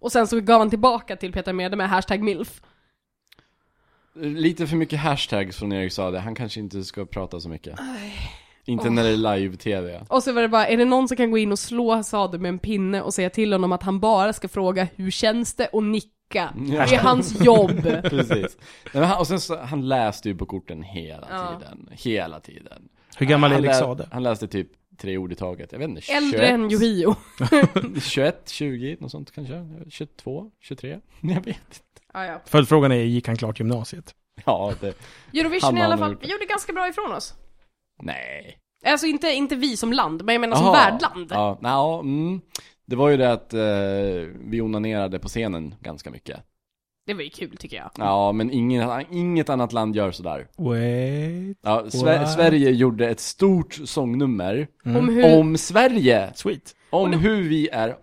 [0.01, 2.61] Och sen så gav han tillbaka till Peter Mede med hashtag milf.
[4.15, 7.79] Lite för mycket hashtags från Erik Sade, han kanske inte ska prata så mycket.
[8.65, 10.05] Inte när det är live-tv.
[10.09, 12.37] Och så var det bara, är det någon som kan gå in och slå Sade
[12.39, 15.67] med en pinne och säga till honom att han bara ska fråga hur känns det
[15.67, 16.09] och nicka?
[16.33, 16.51] Ja.
[16.89, 17.81] Det är hans jobb.
[18.03, 18.57] Precis.
[19.19, 21.59] Och sen så, han läste ju på korten hela Ja.
[21.59, 21.89] tiden.
[21.91, 22.83] Hela tiden.
[23.17, 24.07] Hur gammal är Erik Sade?
[24.11, 24.67] Han läste typ
[25.01, 25.71] tre ord i taget.
[25.71, 27.15] Jag vet inte, 21, Äldre än Yohio.
[28.01, 29.65] 21, 20, något sånt kanske.
[29.89, 30.99] 22, 23.
[31.21, 32.01] Jag vet inte.
[32.13, 32.41] Ah, ja.
[32.45, 34.15] Följdfrågan är, gick han klart gymnasiet?
[34.45, 34.95] Ja, det,
[35.33, 37.33] Eurovision i alla fall, vi gjorde ganska bra ifrån oss.
[38.01, 38.57] nej.
[38.85, 40.73] Alltså inte, inte vi som land, men jag menar som Jaha.
[40.73, 41.27] värdland.
[41.31, 42.41] Ja, ja, mm.
[42.85, 43.61] Det var ju det att eh,
[44.39, 46.39] vi onanerade på scenen ganska mycket.
[47.07, 47.91] Det var ju kul tycker jag.
[47.97, 50.47] Ja, men ingen, inget annat land gör sådär.
[50.57, 51.57] Wait.
[51.61, 52.31] Ja, Sve- What?
[52.33, 54.97] Sverige gjorde ett stort sångnummer Mm.
[54.97, 55.39] Om hur...
[55.39, 56.31] om Sverige!
[56.35, 56.75] Sweet.
[56.89, 57.95] Om hur vi är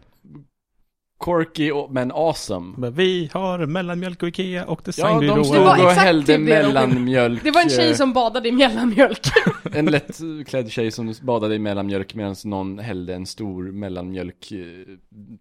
[1.25, 2.75] quirky och, men awesome.
[2.79, 5.35] Men Vi har mellanmjölk och Ikea och Ja, designbyrå.
[5.35, 7.43] de Det stod var och exakt hällde typ mellanmjölk.
[7.45, 9.27] Det var en tjej eh, som badade i mellanmjölk.
[9.75, 14.59] En lättklädd tjej som badade i mellanmjölk medan någon hällde en stor mellanmjölk, eh,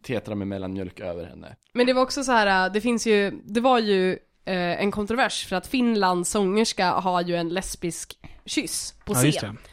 [0.07, 1.55] tetra med mellanmjölk över henne.
[1.73, 4.11] Men det var också så här, äh, det finns ju, det var ju
[4.45, 9.37] eh, en kontrovers för att Finlands sångerska har ju en lesbisk kyss på Ja, just
[9.37, 9.55] scen.
[9.63, 9.69] det.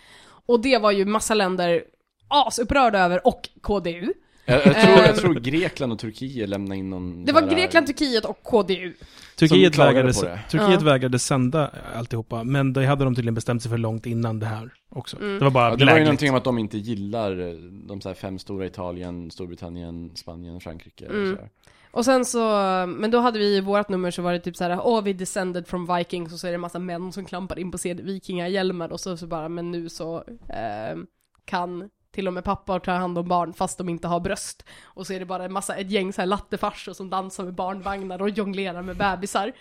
[0.47, 1.83] Och det var ju massa länder
[2.29, 4.13] asupprörda över, och KDU.
[4.47, 5.17] Jag, jag, tror, jag Ehm.
[5.17, 8.93] tror Grekland och Turkiet lämnade in någon Det var Grekland, Turkiet och KDU.
[9.37, 10.13] Turkiet, vägrade.
[10.51, 10.87] Turkiet Ja.
[10.87, 14.71] vägrade sända alltihopa, men det hade de tydligen bestämt sig för långt innan det här
[14.89, 15.17] också.
[15.17, 15.39] Mm.
[15.39, 17.55] Det var bara Ja, det var ju någonting om att de inte gillar eh,
[17.89, 21.35] de så här fem stora Italien, Storbritannien, Spanien, Frankrike och Mm.
[21.37, 21.51] så här.
[21.91, 22.39] Och sen så,
[22.87, 25.13] men då hade vi i vårt nummer så var det typ så här: åh vi
[25.13, 28.93] descended from vikings och så är det en massa män som klampar in på vikingahjälmar
[28.93, 30.17] och så, så bara, men nu så
[30.49, 30.99] eh,
[31.45, 34.65] kan till och med pappor ta hand om barn fast de inte har bröst.
[34.85, 37.55] Och så är det bara en massa, ett gäng så här lattefarsor som dansar med
[37.55, 39.53] barnvagnar och jonglerar med bebisar.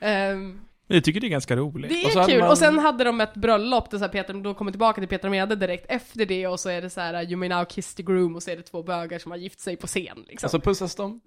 [0.00, 1.90] Ehm, Jag tycker det är ganska roligt.
[1.90, 4.04] det Och så är hade kul, man- och sen hade de ett bröllop där så
[4.04, 6.90] här Peter, då kommer tillbaka till Petra Mede direkt efter det och så är det
[6.90, 9.30] så här You may now kiss the groom och så är det två bögar som
[9.30, 10.46] har gift sig på scen liksom.
[10.46, 11.20] Alltså pussas de?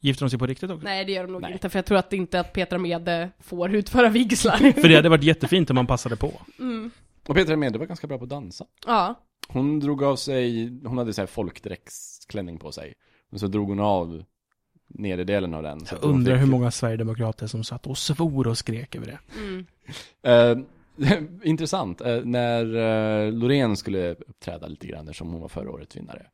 [0.00, 0.84] Gifter de sig på riktigt också?
[0.84, 1.52] Nej det gör de nog Nej.
[1.52, 4.56] inte, för jag tror att inte att Petra Mede får utföra vigslar.
[4.72, 6.32] För det hade varit jättefint om man passade på.
[6.58, 6.90] Mm.
[7.26, 8.64] Och Petra Mede var ganska bra på att dansa.
[8.86, 9.14] Ja.
[9.48, 12.94] Hon drog av sig, hon hade så här folkdräktsklänning på sig.
[13.32, 14.24] Och så drog hon av
[14.88, 15.86] nedre delen av den.
[15.86, 19.18] så Jag undrar fick- hur många sverigedemokrater som satt och svor och skrek över det.
[19.40, 19.66] Mm.
[20.22, 20.64] Eh,
[21.42, 26.26] intressant, eh, när uh, Loreen skulle uppträda lite grann som hon var förra årets vinnare.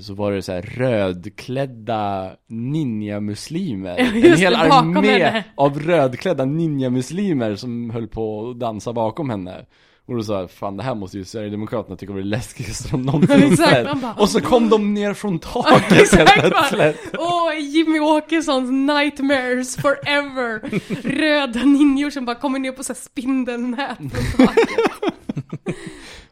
[0.00, 3.96] Så var det så här rödklädda ninja-muslimer.
[3.98, 5.44] Ja, En hel armé henne.
[5.54, 9.66] av rödklädda ninja-muslimer som höll på att dansa bakom henne.
[10.06, 13.02] Och då sa jag, fan det här måste ju Sverigedemokraterna tycka var det läskigaste de
[13.06, 13.84] någonsin sett.
[14.00, 17.14] bara- Och så kom de ner från taket helt plötsligt.
[17.18, 20.60] Åh, Jimmy Åkessons nightmares forever!
[21.18, 25.14] Röda ninjor som bara kommer ner på så här spindelnät från taket.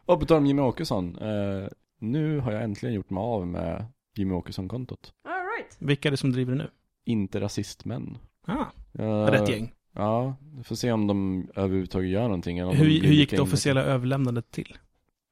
[0.05, 1.67] Och på tal om Jimmy Åkesson, eh,
[1.99, 3.85] nu har jag äntligen gjort mig av med
[4.17, 5.11] Jimmy Åkesson-kontot.
[5.27, 5.75] All right.
[5.79, 6.69] Vilka är det som driver det nu?
[7.05, 8.17] Inte rasistmän.
[8.47, 9.71] Ah, Jag- rätt gäng.
[9.95, 12.57] Ja, vi får se om de överhuvudtaget gör någonting.
[12.59, 14.77] eller Hur, hur gick det officiella överlämnandet till?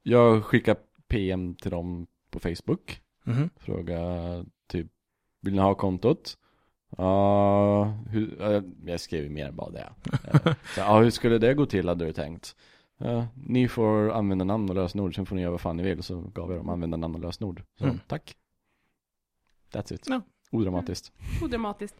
[0.03, 0.75] Jag skickar
[1.07, 3.01] PM till dem på Facebook.
[3.23, 3.49] Mhm.
[3.57, 3.99] Fråga
[4.67, 4.87] typ,
[5.41, 6.37] vill ni ha kontot?
[6.97, 9.89] Ja, hur, ja, jag skrev mer än bara det.
[10.75, 12.55] Så, ja, hur skulle det gå till hade du tänkt?
[12.97, 16.03] Ja, ni får använda namn och lösenord, sen får ni göra vad fan ni vill.
[16.03, 17.63] Så gav jag dem använda namn och lösenord.
[17.77, 17.99] Så, Mm.
[18.07, 18.35] tack.
[19.71, 20.05] That's it.
[20.07, 20.21] Ja.
[20.53, 21.11] Odramatiskt.
[21.43, 21.97] Odramatiskt.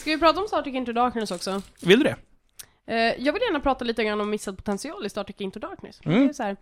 [0.00, 1.62] Ska vi prata om Star Trek Into Darkness också?
[1.82, 2.16] Vill du det?
[2.86, 6.00] Eh, jag vill gärna prata lite grann om missad potential i Star Trek Into Darkness.
[6.04, 6.22] Mm.
[6.22, 6.56] Det är så här,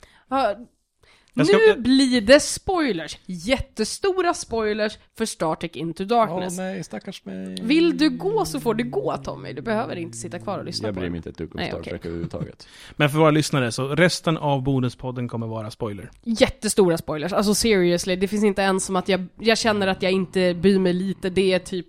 [1.45, 3.19] ska- nu blir det spoilers!
[3.27, 6.57] Jättestora spoilers för Star Trek Into Åh Darkness.
[6.57, 7.57] nej, stackars mig.
[7.63, 10.89] Vill du gå så får du gå Tommy, du behöver inte sitta kvar och lyssna
[10.89, 11.11] Jag på bryr det.
[11.11, 11.83] mig inte ett dugg om Nej, Star.
[11.83, 12.69] Trek överhuvudtaget.
[12.97, 16.11] Men för våra lyssnare, så resten av bonuspodden kommer vara spoiler.
[16.23, 20.13] Jättestora spoilers, alltså seriously, det finns inte ens som att jag, jag känner att jag
[20.13, 21.87] inte bryr mig lite, det är typ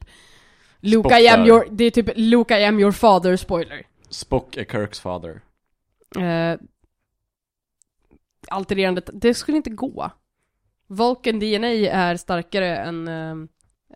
[0.80, 3.86] Luke I am your, det är typ Luke I am your father spoiler.
[4.10, 5.41] Spock är Kirks fader.
[6.18, 6.58] Uh,
[8.50, 10.12] altererandet, det skulle inte gå.
[10.88, 13.48] Vulcan DNA är starkare än ehm,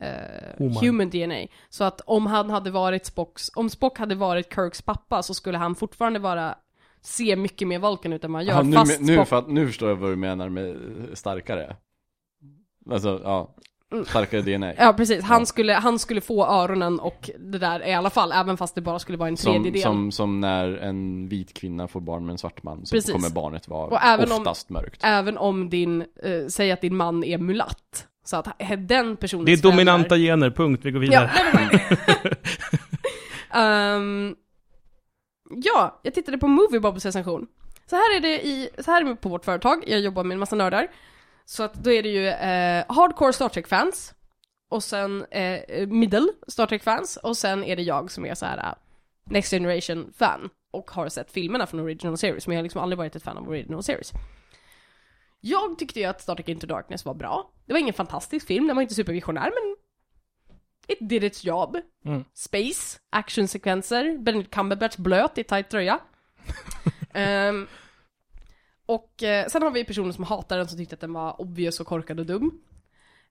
[0.02, 1.10] eh, Human.
[1.10, 1.47] DNA.
[1.70, 5.58] Så att om han hade varit Spocks, om Spock hade varit Kirks pappa så skulle
[5.58, 6.56] han fortfarande vara,
[7.02, 8.54] se mycket mer Vulcan ut än han gör.
[8.54, 10.78] Jaha, nu, fast nu, Spock, för att, nu förstår jag vad du menar med
[11.14, 11.76] starkare.
[12.91, 13.56] Alltså, ja.
[14.08, 14.74] Starkare DNA.
[14.78, 15.46] Ja precis, han, Ja.
[15.46, 19.00] skulle, han skulle få öronen och det där i alla fall, även fast det bara
[19.00, 19.82] skulle vara en Som, tredjedel.
[19.82, 23.12] som, som när en vit kvinna får barn med en svart man så Precis.
[23.12, 25.02] kommer barnet vara Och även om- oftast mörkt.
[25.04, 28.06] Även om din, eh, säg att din man är mulatt.
[28.26, 30.82] Så att den personen Det är dominanta gener, punkt.
[30.86, 31.32] Vi går vidare.
[31.36, 31.82] Ja, nevermind.
[33.54, 34.36] Ehm,
[35.64, 37.48] ja, jag tittade på Moviebobs recension.
[37.90, 40.36] Så här är det i, så här är det på vårt företag, jag jobbar med
[40.36, 40.88] en massa nördar.
[41.50, 44.14] Så att då är det ju eh, hardcore Star Trek-fans,
[44.70, 48.58] och sen eh, middle Star Trek-fans, och sen är det jag som är så här
[48.58, 48.74] eh,
[49.24, 53.16] Next Generation-fan, och har sett filmerna från Original Series, men jag har liksom aldrig varit
[53.16, 54.12] ett fan av Original Series.
[55.41, 57.52] Jag tyckte ju att Star Trek Into Darkness var bra.
[57.66, 59.76] Det var ingen fantastisk film, den var inte supervisionär, men
[60.88, 61.78] it did its job.
[62.06, 62.24] Mm.
[62.34, 66.00] Space, actionsekvenser, Benedict Cumberbatch blöt i tight tröja.
[67.14, 67.68] Ehm,
[68.90, 71.80] och eh, sen har vi personer som hatar den, som tyckte att den var obvious
[71.80, 72.52] och korkad och dum.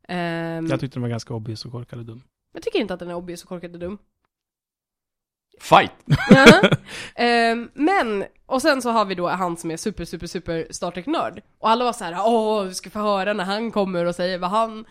[0.08, 2.22] Ehm, Jag tyckte den var ganska obvious och korkad och dum.
[2.52, 3.98] jag tycker inte att den är obvious och korkad och dum.
[5.60, 5.92] Fight!
[6.30, 6.60] Ja.
[7.14, 10.90] Ehm, men, och sen så har vi då han som är super, super, super Star
[10.90, 11.42] Trek-nörd.
[11.58, 14.38] Och alla var så här: åh, vi ska få höra när han kommer och säger
[14.38, 14.84] vad han,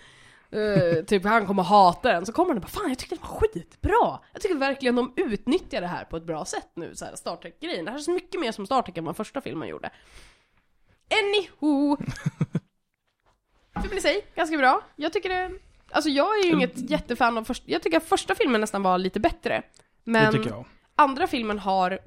[0.52, 2.26] eh, typ han kommer hata den.
[2.26, 4.20] Så kommer han och bara, fan jag tyckte det var skitbra!
[4.34, 7.36] Jag tycker verkligen de utnyttjar det här på ett bra sätt nu, så här Star
[7.36, 7.86] Trek-grejen.
[7.86, 9.90] Det här är så mycket mer som Star Trek än vad första filmen gjorde.
[11.12, 11.98] Anywho!
[13.82, 14.82] Filmen i sig, ganska bra.
[14.96, 15.52] Jag tycker det,
[15.92, 18.98] alltså jag är ju inget jättefan av första, jag tycker att första filmen nästan var
[18.98, 19.62] lite bättre.
[20.04, 20.66] Men Det tycker jag.
[20.96, 22.00] andra filmen har,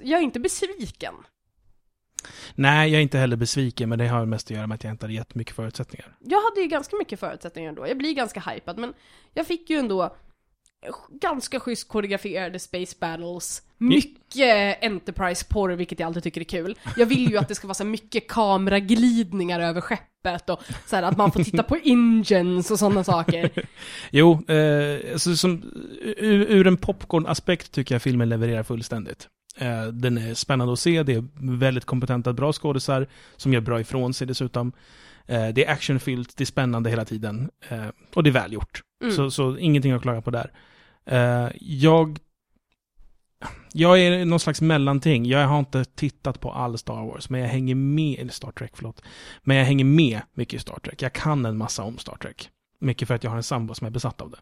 [0.00, 1.14] jag är inte besviken.
[2.54, 4.90] Nej, jag är inte heller besviken, men det har mest att göra med att jag
[4.92, 6.16] inte hade jättemycket förutsättningar.
[6.20, 8.94] Jag hade ju ganska mycket förutsättningar ändå, jag blir ganska hypad, men
[9.34, 10.16] jag fick ju ändå
[11.08, 16.78] ganska schysst koreograferade space battles, mycket Enterprise-porr, vilket jag alltid tycker är kul.
[16.96, 21.02] Jag vill ju att det ska vara så mycket kameraglidningar över skeppet och så här
[21.02, 23.50] att man får titta på engines och sådana saker.
[24.10, 25.62] Jo, eh, alltså, som,
[26.16, 29.28] ur, ur en popcorn-aspekt tycker jag filmen levererar fullständigt.
[29.58, 31.24] Eh, den är spännande att se, det är
[31.58, 33.06] väldigt kompetenta, bra skådisar
[33.36, 34.72] som gör bra ifrån sig dessutom.
[35.26, 37.50] Eh, det är actionfyllt, det är spännande hela tiden.
[37.68, 38.82] Eh, och det är välgjort.
[39.02, 39.16] Mm.
[39.16, 40.50] Så, så ingenting att klaga på där.
[41.06, 42.18] Eh, jag...
[43.72, 45.26] Jag är någon slags mellanting.
[45.26, 48.70] Jag har inte tittat på all Star Wars, men jag hänger med, eller Star Trek,
[48.74, 49.02] förlåt.
[49.42, 51.02] Men jag hänger med mycket i Star Trek.
[51.02, 52.50] Jag kan en massa om Star Trek.
[52.78, 54.38] Mycket för att jag har en sambo som är besatt av det.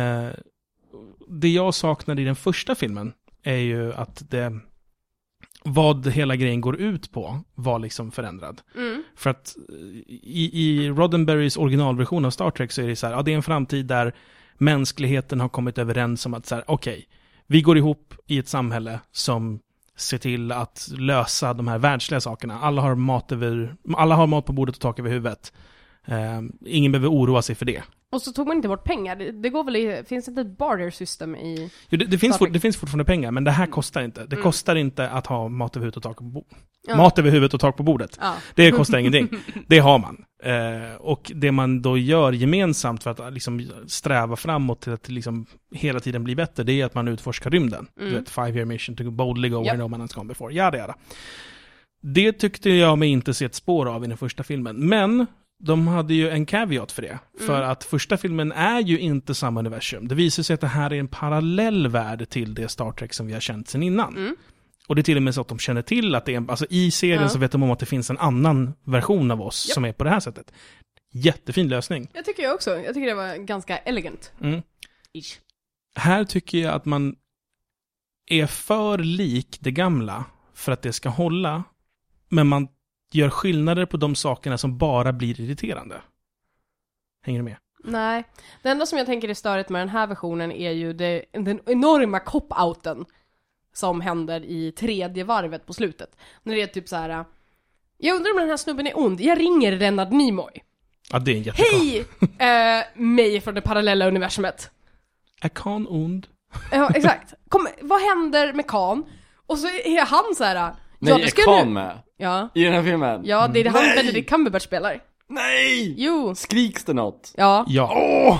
[0.00, 0.30] Eh,
[1.28, 3.12] det jag saknade i den första filmen
[3.42, 4.60] är ju att det,
[5.64, 8.60] vad hela grejen går ut på var liksom förändrad.
[8.76, 9.02] Mm.
[9.16, 9.74] För att eh,
[10.08, 13.36] i, i Roddenberrys originalversion av Star Trek så är det så här, ja det är
[13.36, 14.14] en framtid där
[14.58, 17.08] mänskligheten har kommit överens om att så här, okej,
[17.46, 19.60] vi går ihop i ett samhälle som
[19.96, 22.60] ser till att lösa de här världsliga sakerna.
[22.60, 25.52] Alla har mat, över, alla har mat på bordet och tak över huvudet.
[26.04, 27.82] Eh, ingen behöver oroa sig för det.
[28.14, 30.58] Och så tog man inte bort pengar, det, det går väl i, finns inte ett
[30.58, 31.70] barter system i...
[31.88, 32.52] Jo, det, det, finns Trek.
[32.52, 34.20] det finns fortfarande pengar, men det här kostar inte.
[34.26, 34.42] Det Mm.
[34.42, 36.58] kostar inte att ha mat över huvudet och tak på bordet.
[36.86, 36.96] Ja.
[36.96, 38.18] Mat över huvudet och tak på bordet.
[38.20, 38.34] Ja.
[38.54, 39.28] Det kostar ingenting.
[39.66, 40.24] Det har man.
[40.42, 45.08] Eh, och det man då gör gemensamt för att eh, liksom sträva framåt till att
[45.08, 47.86] liksom hela tiden bli bättre, det är att man utforskar rymden.
[48.00, 48.10] Mm.
[48.12, 49.66] Du vet, five year mission to boldly go Japp.
[49.74, 50.54] where no man has gone before.
[50.54, 50.94] Jada, jada.
[52.02, 54.76] Det tyckte jag mig inte se ett spår av i den första filmen.
[54.88, 55.26] Men
[55.66, 57.18] de hade ju en caveat för det.
[57.38, 57.70] För Mm.
[57.70, 60.08] att första filmen är ju inte samma universum.
[60.08, 63.26] Det visar sig att det här är en parallell värld till det Star Trek som
[63.26, 64.16] vi har känt sedan innan.
[64.16, 64.36] Mm.
[64.86, 66.50] Och det är till och med så att de känner till att det är en,
[66.50, 67.28] alltså i serien Ja.
[67.28, 69.74] så vet de om att det finns en annan version av oss Japp.
[69.74, 70.52] som är på det här sättet.
[71.12, 72.08] Jättefin lösning.
[72.14, 74.32] Jag tycker jag också, jag tycker det var ganska elegant.
[74.40, 74.62] Mm.
[75.96, 77.16] Här tycker jag att man
[78.30, 81.64] är för lik det gamla för att det ska hålla.
[82.28, 82.68] Men man
[83.12, 86.00] gör skillnader på de sakerna som bara blir irriterande.
[87.22, 87.56] Hänger du med?
[87.84, 88.24] Nej,
[88.62, 91.60] det enda som jag tänker är störigt med den här versionen är ju det, den
[91.66, 93.04] enorma cop-outen
[93.72, 96.16] som händer i tredje varvet på slutet.
[96.42, 97.24] När det är typ så här.
[97.98, 100.62] Jag undrar om den här snubben är ond, jag ringer Renard Nimoy.
[101.10, 101.66] Ja, det är en jättebra.
[101.70, 102.78] Hej!
[102.78, 104.70] Eh, mig från det parallella universumet.
[105.40, 106.26] Är Khan ond?
[106.72, 107.34] Ja, exakt.
[107.48, 109.04] Kom, vad händer med Khan?
[109.46, 110.74] Och så är han så här.
[111.04, 111.98] Nej, ja, är det ska Khan med?
[112.16, 112.48] Ja.
[112.54, 113.20] I den här filmen?
[113.24, 113.96] Ja, det är det han Nej!
[113.96, 115.00] Benedict Cumberbatch spelar.
[115.28, 115.94] Nej!
[115.96, 116.34] Jo.
[116.34, 117.32] Skriks det något?
[117.36, 117.64] Ja.
[117.68, 117.92] Ja.
[117.96, 118.38] Åh!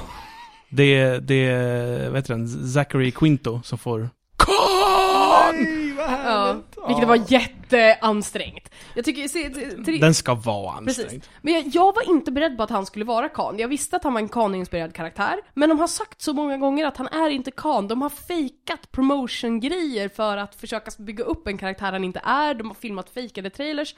[0.69, 5.55] Det är, det är, vad heter den, Zachary Quinto som får Khan!
[5.55, 6.74] Nej, vad härligt!
[6.89, 8.71] Vilket var jätteansträngt.
[8.95, 9.51] Jag tycker, se,
[9.85, 11.05] tre, Den ska vara Precis.
[11.05, 11.25] ansträngd.
[11.43, 13.59] Men jag, jag var inte beredd på att han skulle vara Khan.
[13.59, 15.41] Jag visste att han var en Khan-inspirerad karaktär.
[15.55, 17.89] Men de har sagt så många gånger att han är inte Khan.
[17.89, 22.55] De har fejkat promotion-grejer för att försöka bygga upp en karaktär han inte är.
[22.55, 23.95] De har filmat fejkade trailers.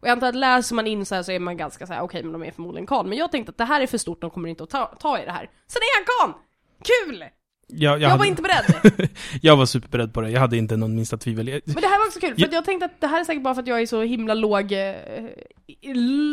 [0.00, 2.02] Och jag antar att läser man in så här så är man ganska så här:
[2.02, 3.08] okej men de är förmodligen Khan.
[3.08, 5.18] Men jag tänkte att det här är för stort, de kommer inte att ta, ta
[5.18, 5.50] i det här.
[5.66, 6.42] Sen är han Khan!
[6.84, 7.24] Kul!
[7.72, 9.08] Jag, jag, Jag, hade, var inte beredd.
[9.42, 11.48] jag var superberedd på det, jag hade inte någon minsta tvivel.
[11.48, 12.46] Jag, Men det här var också kul, för Ja.
[12.46, 14.34] att jag tänkte att det här är säkert bara för att jag är så himla
[14.34, 14.94] låg, eh,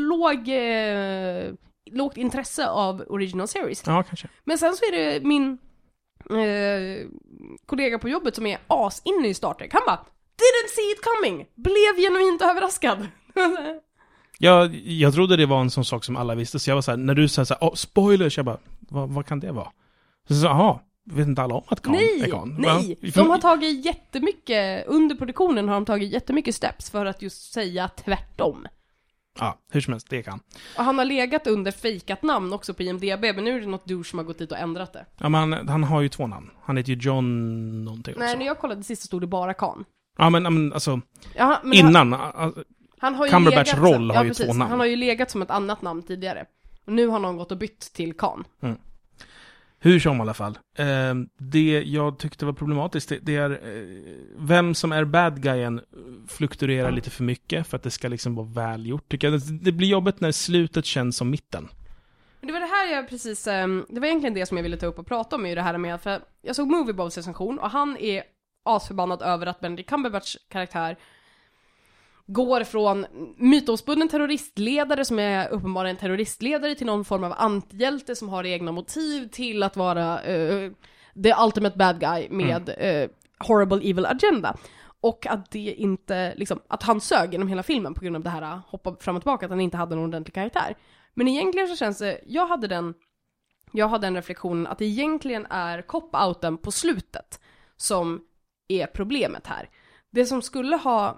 [0.10, 1.54] låg, eh,
[1.92, 3.84] lågt intresse av original series.
[3.86, 4.28] ja, kanske.
[4.44, 5.58] Men sen så är det min
[6.30, 7.08] eh,
[7.66, 9.74] kollega på jobbet som är as inne i Star Trek.
[9.74, 10.00] Han bara
[10.38, 11.46] Didn't see it coming!
[11.56, 13.08] Blev genuint överraskad.
[14.40, 16.98] Jag, jag trodde det var en sån sak som alla visste, så jag var såhär,
[16.98, 19.72] när du sa såhär, oh, spoilers, jag bara, vad, vad kan det vara?
[20.28, 20.82] Så jag sa,
[21.16, 22.56] vet inte alla om att Khan är nej, Khan?
[22.60, 23.00] nej!
[23.02, 23.12] Va?
[23.16, 27.88] De har tagit jättemycket, under produktionen har de tagit jättemycket steps för att just säga
[27.88, 28.68] tvärtom.
[29.40, 30.40] Ja, hur som helst, det kan.
[30.78, 33.86] Och han har legat under fejkat namn också på IMDB, men nu är det något
[33.86, 35.06] douche som har gått dit och ändrat det.
[35.18, 36.50] Ja, men han, han har ju två namn.
[36.64, 38.40] Han heter ju John någonting Nej, också.
[38.40, 39.86] när jag kollade sist så stod det bara Khan.
[40.18, 41.02] Ja, men, men alltså,
[41.36, 42.14] Ja, men innan.
[42.14, 42.64] alltså,
[43.00, 44.46] Han har ju Cumberbatch legat roll har ja, ju precis.
[44.46, 44.70] två namn.
[44.70, 46.46] Han har ju legat som ett annat namn tidigare.
[46.86, 48.44] Och nu har någon gått och bytt till Khan.
[49.80, 50.58] Hur som i alla fall.
[50.78, 53.58] Eh, det jag tyckte var problematiskt, det, det är eh,
[54.38, 55.82] vem som är bad guyen
[56.28, 59.10] fluktuerar lite för mycket för att det ska liksom vara välgjort.
[59.10, 59.40] Tycker jag.
[59.40, 61.68] Det, det blir jobbigt när slutet känns som mitten.
[62.42, 64.86] Det var det här jag precis, ehm, det var egentligen det som jag ville ta
[64.86, 67.98] upp och prata om i det här med, för jag såg Moviebobs recension och han
[67.98, 68.24] är
[68.66, 70.98] asförbannad över att Benedict Cumberbatch karaktär
[72.28, 73.06] går från
[73.38, 78.72] mytomspunnen terroristledare som är uppenbarligen en terroristledare till någon form av antihjälte som har egna
[78.72, 80.72] motiv till att vara uh,
[81.24, 83.10] the ultimate bad guy med uh,
[83.48, 84.58] horrible evil agenda.
[85.02, 88.30] Och att det inte, liksom, att han sög genom hela filmen på grund av det
[88.30, 90.76] här uh, hoppa fram och tillbaka, att han inte hade någon ordentlig karaktär.
[91.14, 92.94] Men egentligen så känns det, jag hade den,
[93.72, 97.40] jag hade den reflektionen att det egentligen är cop-outen på slutet
[97.78, 98.22] som
[98.68, 99.70] är problemet här.
[100.12, 101.18] Det som skulle ha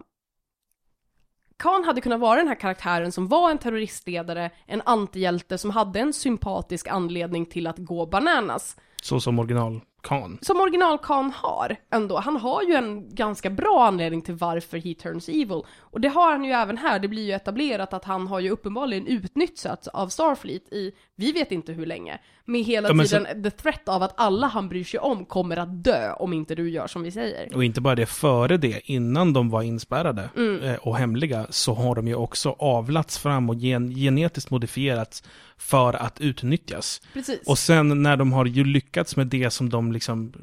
[1.59, 5.99] Khan hade kunnat vara den här karaktären som var en terroristledare, en antihjälte som hade
[5.99, 8.77] en sympatisk anledning till att gå bananas.
[9.01, 10.37] Så som original Khan.
[10.41, 12.17] Som original Khan har ändå.
[12.17, 15.61] Han har ju en ganska bra anledning till varför he turns evil.
[15.79, 16.99] Och det har han ju även här.
[16.99, 21.51] Det blir ju etablerat att han har ju uppenbarligen utnyttjats av Starfleet i, vi vet
[21.51, 24.99] inte hur länge, med hela Ja, tiden the threat av att alla han bryr sig
[24.99, 27.55] om kommer att dö om inte du gör som vi säger.
[27.55, 30.29] Och inte bara det, före det, innan de var inspärrade
[30.63, 35.23] eh, och hemliga, så har de ju också avlats fram och gen genetiskt modifierats
[35.57, 37.01] för att utnyttjas.
[37.13, 37.47] Precis.
[37.47, 40.33] Och sen när de har ju lyckats med det som de liksom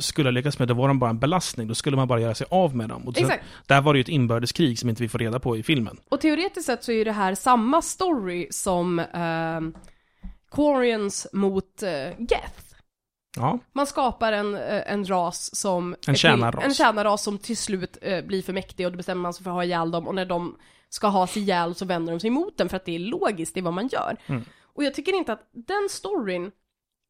[0.00, 1.68] skulle ha lyckats med, då var de bara en belastning.
[1.68, 3.08] Då skulle man bara göra sig av med dem.
[3.08, 3.44] Och Exakt.
[3.66, 6.00] där var det ju ett inbördeskrig som inte vi får reda på i filmen.
[6.08, 9.60] Och teoretiskt sett så är det här samma story som eh,
[10.50, 12.66] Quarians mot eh, Geth.
[13.36, 15.96] Ja, Man skapar en, eh, en ras som...
[16.06, 16.64] En tjänarras.
[16.64, 19.50] En tjänarras som till slut eh, blir för mäktig och då bestämmer man sig för
[19.50, 20.56] att ha ihjäl dem och när de
[20.88, 23.54] ska ha sig ihjäl så vänder de sig emot den för att det är logiskt,
[23.54, 24.16] det är vad man gör.
[24.26, 24.44] Mm.
[24.74, 26.50] Och jag tycker inte att den storyn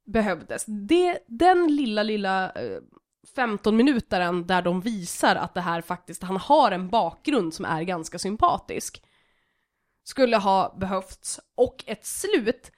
[0.07, 0.65] behövdes.
[0.67, 2.79] Det, den lilla, lilla eh,
[3.37, 7.83] 15 minutaren där de visar att det här faktiskt, han har en bakgrund som är
[7.83, 9.03] ganska sympatisk.
[10.05, 11.41] Skulle ha behövts.
[11.55, 12.73] Och ett slut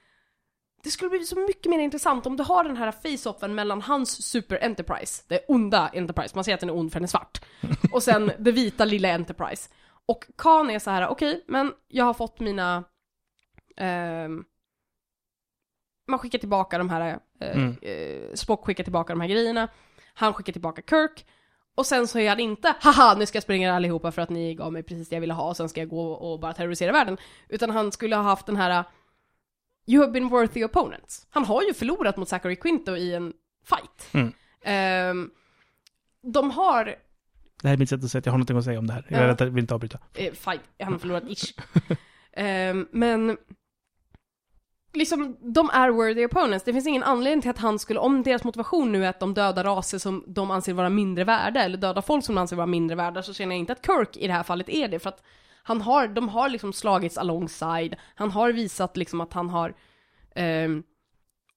[0.83, 4.23] det skulle bli så mycket mer intressant om du har den här face-offen mellan hans
[4.23, 7.41] Super Enterprise, det onda Enterprise, man säger att den är ond för den är svart,
[7.93, 9.69] och sen det vita lilla Enterprise.
[10.05, 12.83] Och Khan är så här: okej, men jag har fått mina...
[13.77, 14.43] ehm,
[16.09, 17.75] man skickar tillbaka de här, eh, Mm.
[17.81, 19.67] eh, Spock skickar tillbaka de här grejerna,
[20.13, 21.25] han skickar tillbaka Kirk,
[21.75, 24.55] och sen så är han inte haha nu ska jag springa allihopa för att ni
[24.55, 26.91] gav mig precis det jag ville ha och sen ska jag gå och bara terrorisera
[26.91, 27.17] världen.
[27.49, 28.83] Utan han skulle ha haft den här
[29.87, 31.27] You have been worthy opponents.
[31.29, 33.33] Han har ju förlorat mot Zachary Quinto i en
[33.65, 34.07] fight.
[34.13, 34.33] Mm.
[34.63, 35.31] Ehm,
[36.33, 36.85] de har,
[37.61, 38.93] det här är mitt sätt att säga att jag har någonting att säga om det
[38.93, 39.05] här.
[39.09, 39.35] Jag Ja.
[39.39, 39.99] jag vill inte avbryta.
[40.13, 41.53] eh, fight, han har förlorat ish.
[42.33, 43.37] Ehm, men
[44.93, 46.65] liksom, de är worthy opponents.
[46.65, 49.33] Det finns ingen anledning till att han skulle, om deras motivation nu är att de
[49.33, 52.67] dödar raser som de anser vara mindre värda, eller dödar folk som de anser vara
[52.67, 55.09] mindre värda, så känner jag inte att Kirk i det här fallet är det, för
[55.09, 55.23] att
[55.63, 59.69] han har, de har liksom slagits alongside, han har visat liksom att han har
[60.35, 60.69] eh,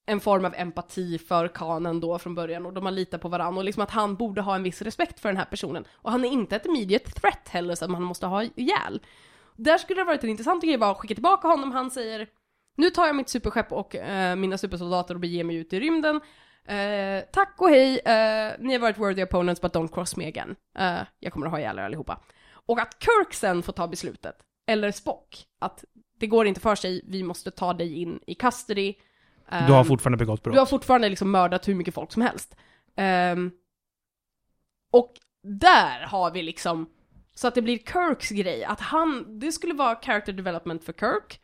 [0.06, 3.58] en form av empati för kanen då från början och de har litat på varandra
[3.58, 5.84] och liksom att han borde ha en viss respekt för den här personen.
[5.92, 9.00] Och han är inte ett immediate threat heller så att man måste ha ihjäl.
[9.56, 12.28] Där skulle det varit en intressant grej bara att skicka tillbaka honom, han säger
[12.76, 16.20] nu tar jag mitt superskepp och eh, mina supersoldater och beger mig ut i rymden.
[16.64, 20.56] Eh, tack och hej, eh, ni har varit worthy opponents but don't cross me again.
[20.78, 22.20] Eh, jag kommer att ha ihjäl er allihopa.
[22.66, 25.84] Och att Kirk sen får ta beslutet, eller Spock, att
[26.18, 28.94] det går inte för sig, vi måste ta dig in i custody.
[29.50, 30.54] Du har Ehm, fortfarande begått brott.
[30.54, 32.56] du har fortfarande liksom mördat hur mycket folk som helst.
[32.96, 33.50] Ehm,
[34.90, 35.12] och
[35.42, 36.90] där har vi liksom,
[37.34, 41.40] så att det blir Kirks grej, att han, det skulle vara character development för Kirk.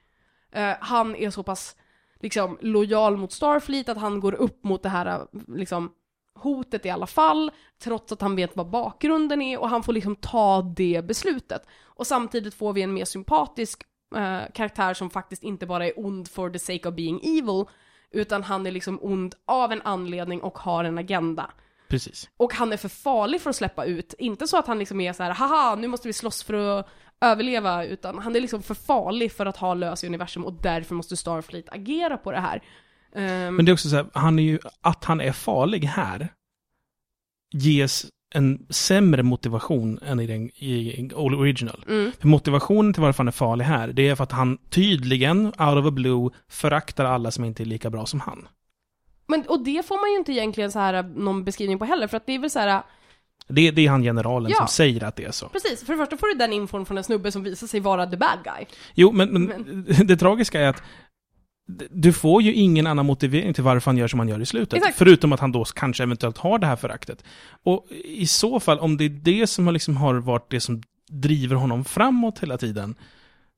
[0.53, 1.77] Eh, han är så pass
[2.21, 5.93] liksom lojal mot Starfleet att han går upp mot det här liksom
[6.35, 10.17] hotet i alla fall, trots att han vet vad bakgrunden är och han får liksom
[10.17, 11.67] ta det beslutet.
[11.83, 13.83] Och samtidigt får vi en mer sympatisk
[14.17, 17.65] eh, karaktär som faktiskt inte bara är ond for the sake of being evil,
[18.11, 21.51] utan han är liksom ond av en anledning och har en agenda.
[21.89, 22.31] Precis.
[22.37, 24.15] Och han är för farlig för att släppa ut.
[24.19, 26.89] Inte så att han liksom är så här, haha, nu måste vi slåss för att
[27.21, 30.95] överleva, utan han är liksom för farlig för att ha lös i universum och därför
[30.95, 32.63] måste Starfleet agera på det här.
[33.15, 36.29] Ehm, Men det är också så här, han är ju, att han är farlig här
[37.55, 41.85] ges en sämre motivation än i den i original.
[41.89, 45.47] mm, För motivationen till varför han är farlig här, det är för att han tydligen,
[45.47, 48.49] out of a blue, föraktar alla som inte är lika bra som han.
[49.27, 52.17] men, och det får man ju inte egentligen så här någon beskrivning på heller, för
[52.17, 52.83] att det är väl så här.
[53.49, 54.57] Det, det är han generalen Ja.
[54.57, 55.49] som säger att det är så.
[55.49, 58.07] precis, för det första får du den infon från en snubbe som visar sig vara
[58.07, 58.67] the bad guy.
[58.95, 60.83] Jo, men, men, Men- det tragiska är att
[61.91, 64.75] du får ju ingen annan motivering till varför han gör som han gör i slutet.
[64.79, 64.99] Exakt.
[64.99, 67.25] Förutom att han då kanske eventuellt har det här föraktet.
[67.65, 70.83] Och i så fall, om det är det som har, liksom har varit det som
[71.11, 72.95] driver honom framåt hela tiden,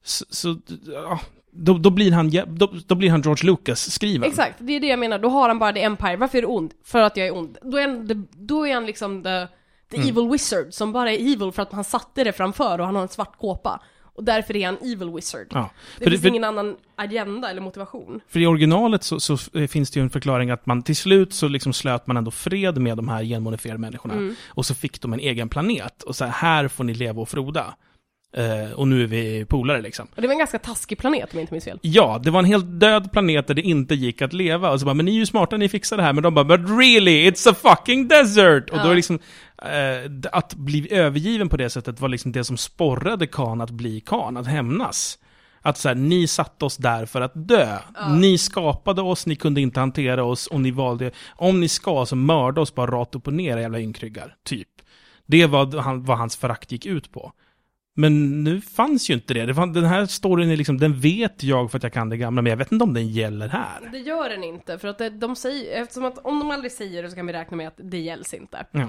[0.05, 1.21] så, så ja,
[1.53, 4.29] då, då, blir han, då, då blir han George Lucas-skriven.
[4.31, 5.19] Exakt, det är det jag menar.
[5.19, 6.17] Då har han bara The Empire.
[6.17, 6.73] Varför är du ond?
[6.85, 7.59] För att jag är ond.
[7.63, 9.47] Då är han, då är han liksom the,
[9.91, 10.09] the Mm.
[10.09, 13.03] evil wizard som bara är evil för att han satte det framför och han har
[13.03, 13.81] en svart kåpa.
[14.15, 15.47] Och därför är han evil wizard.
[15.51, 15.71] Ja.
[15.99, 18.21] Det För, finns för, ingen annan agenda eller motivation.
[18.29, 19.37] för i originalet så, så
[19.69, 22.79] finns det ju en förklaring att man till slut så liksom slöt man ändå fred
[22.79, 24.15] med de här genmodifierade människorna.
[24.15, 24.35] Mm.
[24.49, 26.03] Och så fick de en egen planet.
[26.03, 27.75] Och så här, här får ni leva och froda.
[28.37, 30.07] Eh, och nu är vi polare liksom.
[30.17, 31.79] Och det var en ganska taskig planet om jag inte minns fel.
[31.83, 34.71] Ja, det var en helt död planet där det inte gick att leva.
[34.71, 36.13] Och så bara, men ni är ju smarta, ni fixar det här.
[36.13, 38.71] Men de bara, but really, it's a fucking desert!
[38.71, 39.19] Och då är liksom,
[40.09, 44.01] d- att bli övergiven på det sättet var liksom det som sporrade Khan att bli
[44.01, 45.19] Khan, att hämnas.
[45.63, 47.79] Att så här, ni satte oss där för att dö.
[48.11, 52.17] Ni skapade oss, ni kunde inte hantera oss och ni valde, om ni ska så
[52.17, 54.69] mörda oss bara rakt upp och ner jävla ynkryggar, typ.
[55.27, 57.33] Det var vad hans förakt gick ut på.
[58.01, 59.47] Men nu fanns ju inte det.
[59.47, 62.17] det fann, den här storyn är liksom, den vet jag för att jag kan det
[62.17, 63.89] gamla, men jag vet inte om den gäller här.
[63.93, 67.03] Det gör den inte, för att det, de säger, eftersom att om de aldrig säger
[67.03, 68.67] det så kan vi räkna med att det gälls inte.
[68.71, 68.89] Ja.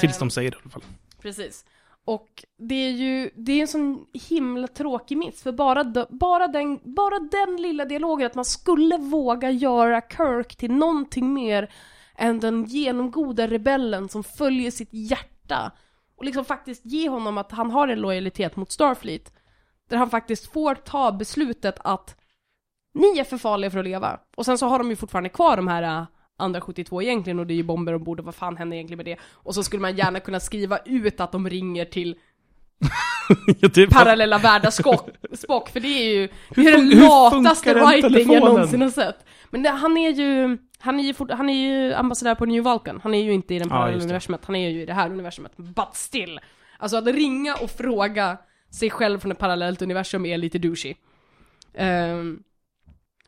[0.00, 0.82] Tills Eh, de säger det i alla fall.
[1.22, 1.64] Precis.
[2.04, 6.48] Och det är ju, det är en sån himla tråkig miss, för bara, de, bara,
[6.48, 11.70] den, bara den lilla dialogen att man skulle våga göra Kirk till någonting mer
[12.16, 15.72] än den genomgoda rebellen som följer sitt hjärta.
[16.22, 19.32] Och liksom faktiskt ge honom att han har en lojalitet mot Starfleet.
[19.90, 22.16] Där han faktiskt får ta beslutet att
[22.94, 24.20] ni är för farliga för att leva.
[24.36, 26.04] Och sen så har de ju fortfarande kvar de här äh,
[26.38, 29.06] andra 72 egentligen och det är ju bomber ombord och vad fan händer egentligen med
[29.06, 29.16] det?
[29.22, 32.16] Och så skulle man gärna kunna skriva ut att de ringer till
[33.60, 37.80] Ja, bara- parallella världar Spock, Spock för det är ju det är den lataste funkar
[37.80, 39.24] den writing jag någonsin har sett.
[39.50, 42.62] Men det, han är ju, han är ju, fort, han är ju ambassadör på New
[42.62, 44.04] Vulcan, han är ju inte i den parallella det.
[44.04, 46.40] universumet, han är ju i det här universumet, but still.
[46.78, 48.38] Alltså att ringa och fråga
[48.70, 50.94] sig själv från ett parallellt universum är lite douchey.
[51.74, 52.42] Ehm,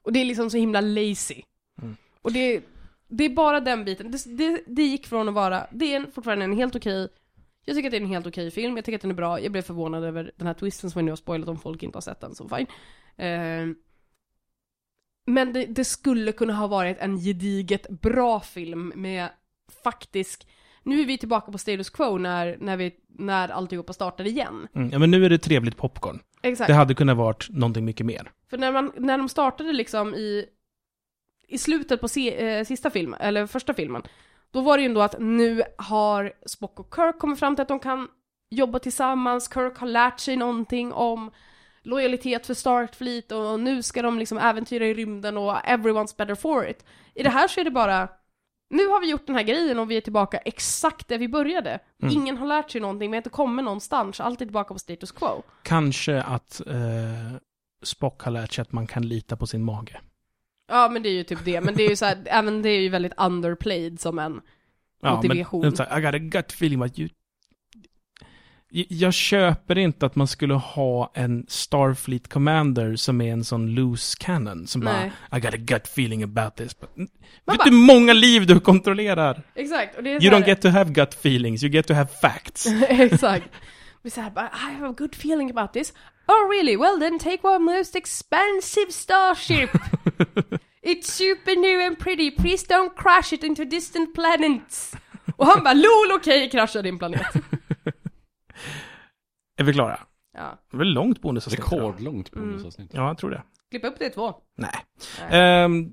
[0.02, 1.42] och det är liksom så himla lazy.
[1.82, 1.96] Mm.
[2.22, 2.62] Och det,
[3.08, 6.44] det är bara den biten, det, det, det gick från att vara, det är fortfarande
[6.44, 7.08] en helt okej
[7.64, 9.40] jag tycker att det är en helt okej film, jag tycker att den är bra,
[9.40, 11.96] jag blev förvånad över den här twisten som jag nu har spoilat om folk inte
[11.96, 12.66] har sett den, så fine.
[13.16, 13.76] Ehm,
[15.26, 19.28] men det, det skulle kunna ha varit en gediget bra film med
[19.82, 20.46] faktisk,
[20.82, 24.68] nu är vi tillbaka på status quo när, när, vi, när alltihopa startar igen.
[24.74, 26.20] Mm, ja, men nu är det trevligt popcorn.
[26.42, 26.68] Exakt.
[26.68, 28.30] Det hade kunnat varit någonting mycket mer.
[28.50, 30.46] För när, man, när de startade liksom i,
[31.48, 34.02] i slutet på se, eh, sista filmen, eller första filmen,
[34.50, 37.68] då var det ju ändå att nu har Spock och Kirk kommit fram till att
[37.68, 38.08] de kan
[38.50, 41.30] jobba tillsammans, Kirk har lärt sig någonting om
[41.84, 46.68] lojalitet för Starfleet och nu ska de liksom äventyra i rymden och everyone's better for
[46.68, 46.84] it.
[47.14, 48.08] I det här så är det bara,
[48.70, 51.78] nu har vi gjort den här grejen och vi är tillbaka exakt där vi började.
[52.02, 52.14] Mm.
[52.14, 55.12] Ingen har lärt sig någonting, vi har inte kommit någonstans, allt är tillbaka på status
[55.12, 55.42] quo.
[55.62, 57.36] Kanske att eh,
[57.82, 60.00] Spock har lärt sig att man kan lita på sin mage.
[60.68, 62.68] Ja men det är ju typ det, men det är ju så här, även det
[62.68, 64.40] är ju väldigt underplayed som en
[65.04, 65.60] Ja, Motivation.
[65.60, 67.08] Men, så här, I got a gut feeling att you...
[68.88, 74.16] Jag- köper inte att man skulle ha en Starfleet Commander som är en sån loose
[74.20, 75.12] cannon som Nej.
[75.30, 76.80] bara I got a gut feeling about this.
[76.80, 77.08] But, vet
[77.44, 79.42] bara- du hur många liv du kontrollerar?
[79.54, 81.86] Exakt, och det är You så här- don't get to have gut feelings, you get
[81.86, 82.66] to have facts.
[82.88, 83.48] Exakt.
[84.02, 85.92] Vi säger bara, I have a good feeling about this.
[86.26, 86.76] Oh really?
[86.76, 89.70] Well then take one most expensive starship.
[90.86, 94.92] It's super new and pretty, please don't crash it into distant planets.
[95.36, 97.22] Och han bara, lol okej, krascha din planet.
[99.56, 100.00] Är vi klara?
[100.36, 100.58] Ja.
[100.70, 101.72] Det är väl långt bonusavsnitt.
[101.72, 102.90] Rekordlångt bonusavsnitt.
[102.94, 103.42] Ja, jag tror det.
[103.70, 104.34] Klippa upp det två.
[104.56, 104.70] Nej.
[105.30, 105.40] Nej.
[105.40, 105.92] Ehm,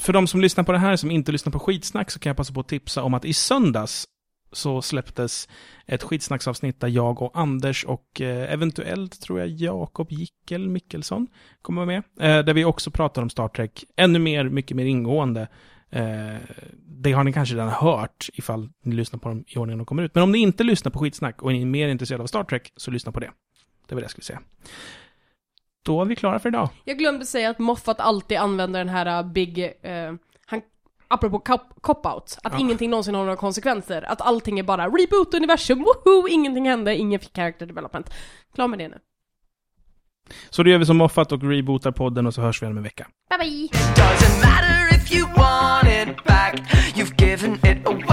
[0.00, 2.36] för de som lyssnar på det här som inte lyssnar på skitsnack så kan jag
[2.36, 4.04] passa på att tipsa om att i söndags
[4.52, 5.48] så släpptes
[5.86, 11.26] ett skitsnacksavsnitt där jag och Anders och eh, eventuellt tror jag Jakob Jickel Mikkelsson
[11.62, 12.02] kommer med.
[12.20, 15.48] Eh, där vi också pratar om Star Trek ännu mer, mycket mer ingående.
[15.90, 16.36] Eh,
[16.86, 20.02] det har ni kanske redan hört ifall ni lyssnar på dem i ordningen de kommer
[20.02, 20.14] ut.
[20.14, 22.90] Men om ni inte lyssnar på skitsnack och är mer intresserade av Star Trek så
[22.90, 23.30] lyssna på det.
[23.86, 24.40] Det var det jag skulle säga.
[25.82, 26.68] Då är vi klara för idag.
[26.84, 30.14] Jag glömde säga att Moffat alltid använder den här uh, big, uh,
[30.46, 30.60] han,
[31.08, 32.58] apropå cop- cop-out, att Ja.
[32.58, 37.20] ingenting någonsin har några konsekvenser, att allting är bara reboot universum, woho, ingenting hände, ingen
[37.20, 38.10] fick character development.
[38.54, 38.98] Klar med det nu.
[40.50, 42.82] Så då gör vi som Moffat och rebootar podden och så hörs vi om en
[42.82, 43.06] vecka.
[43.30, 44.47] Bye bye!
[47.64, 48.07] it away.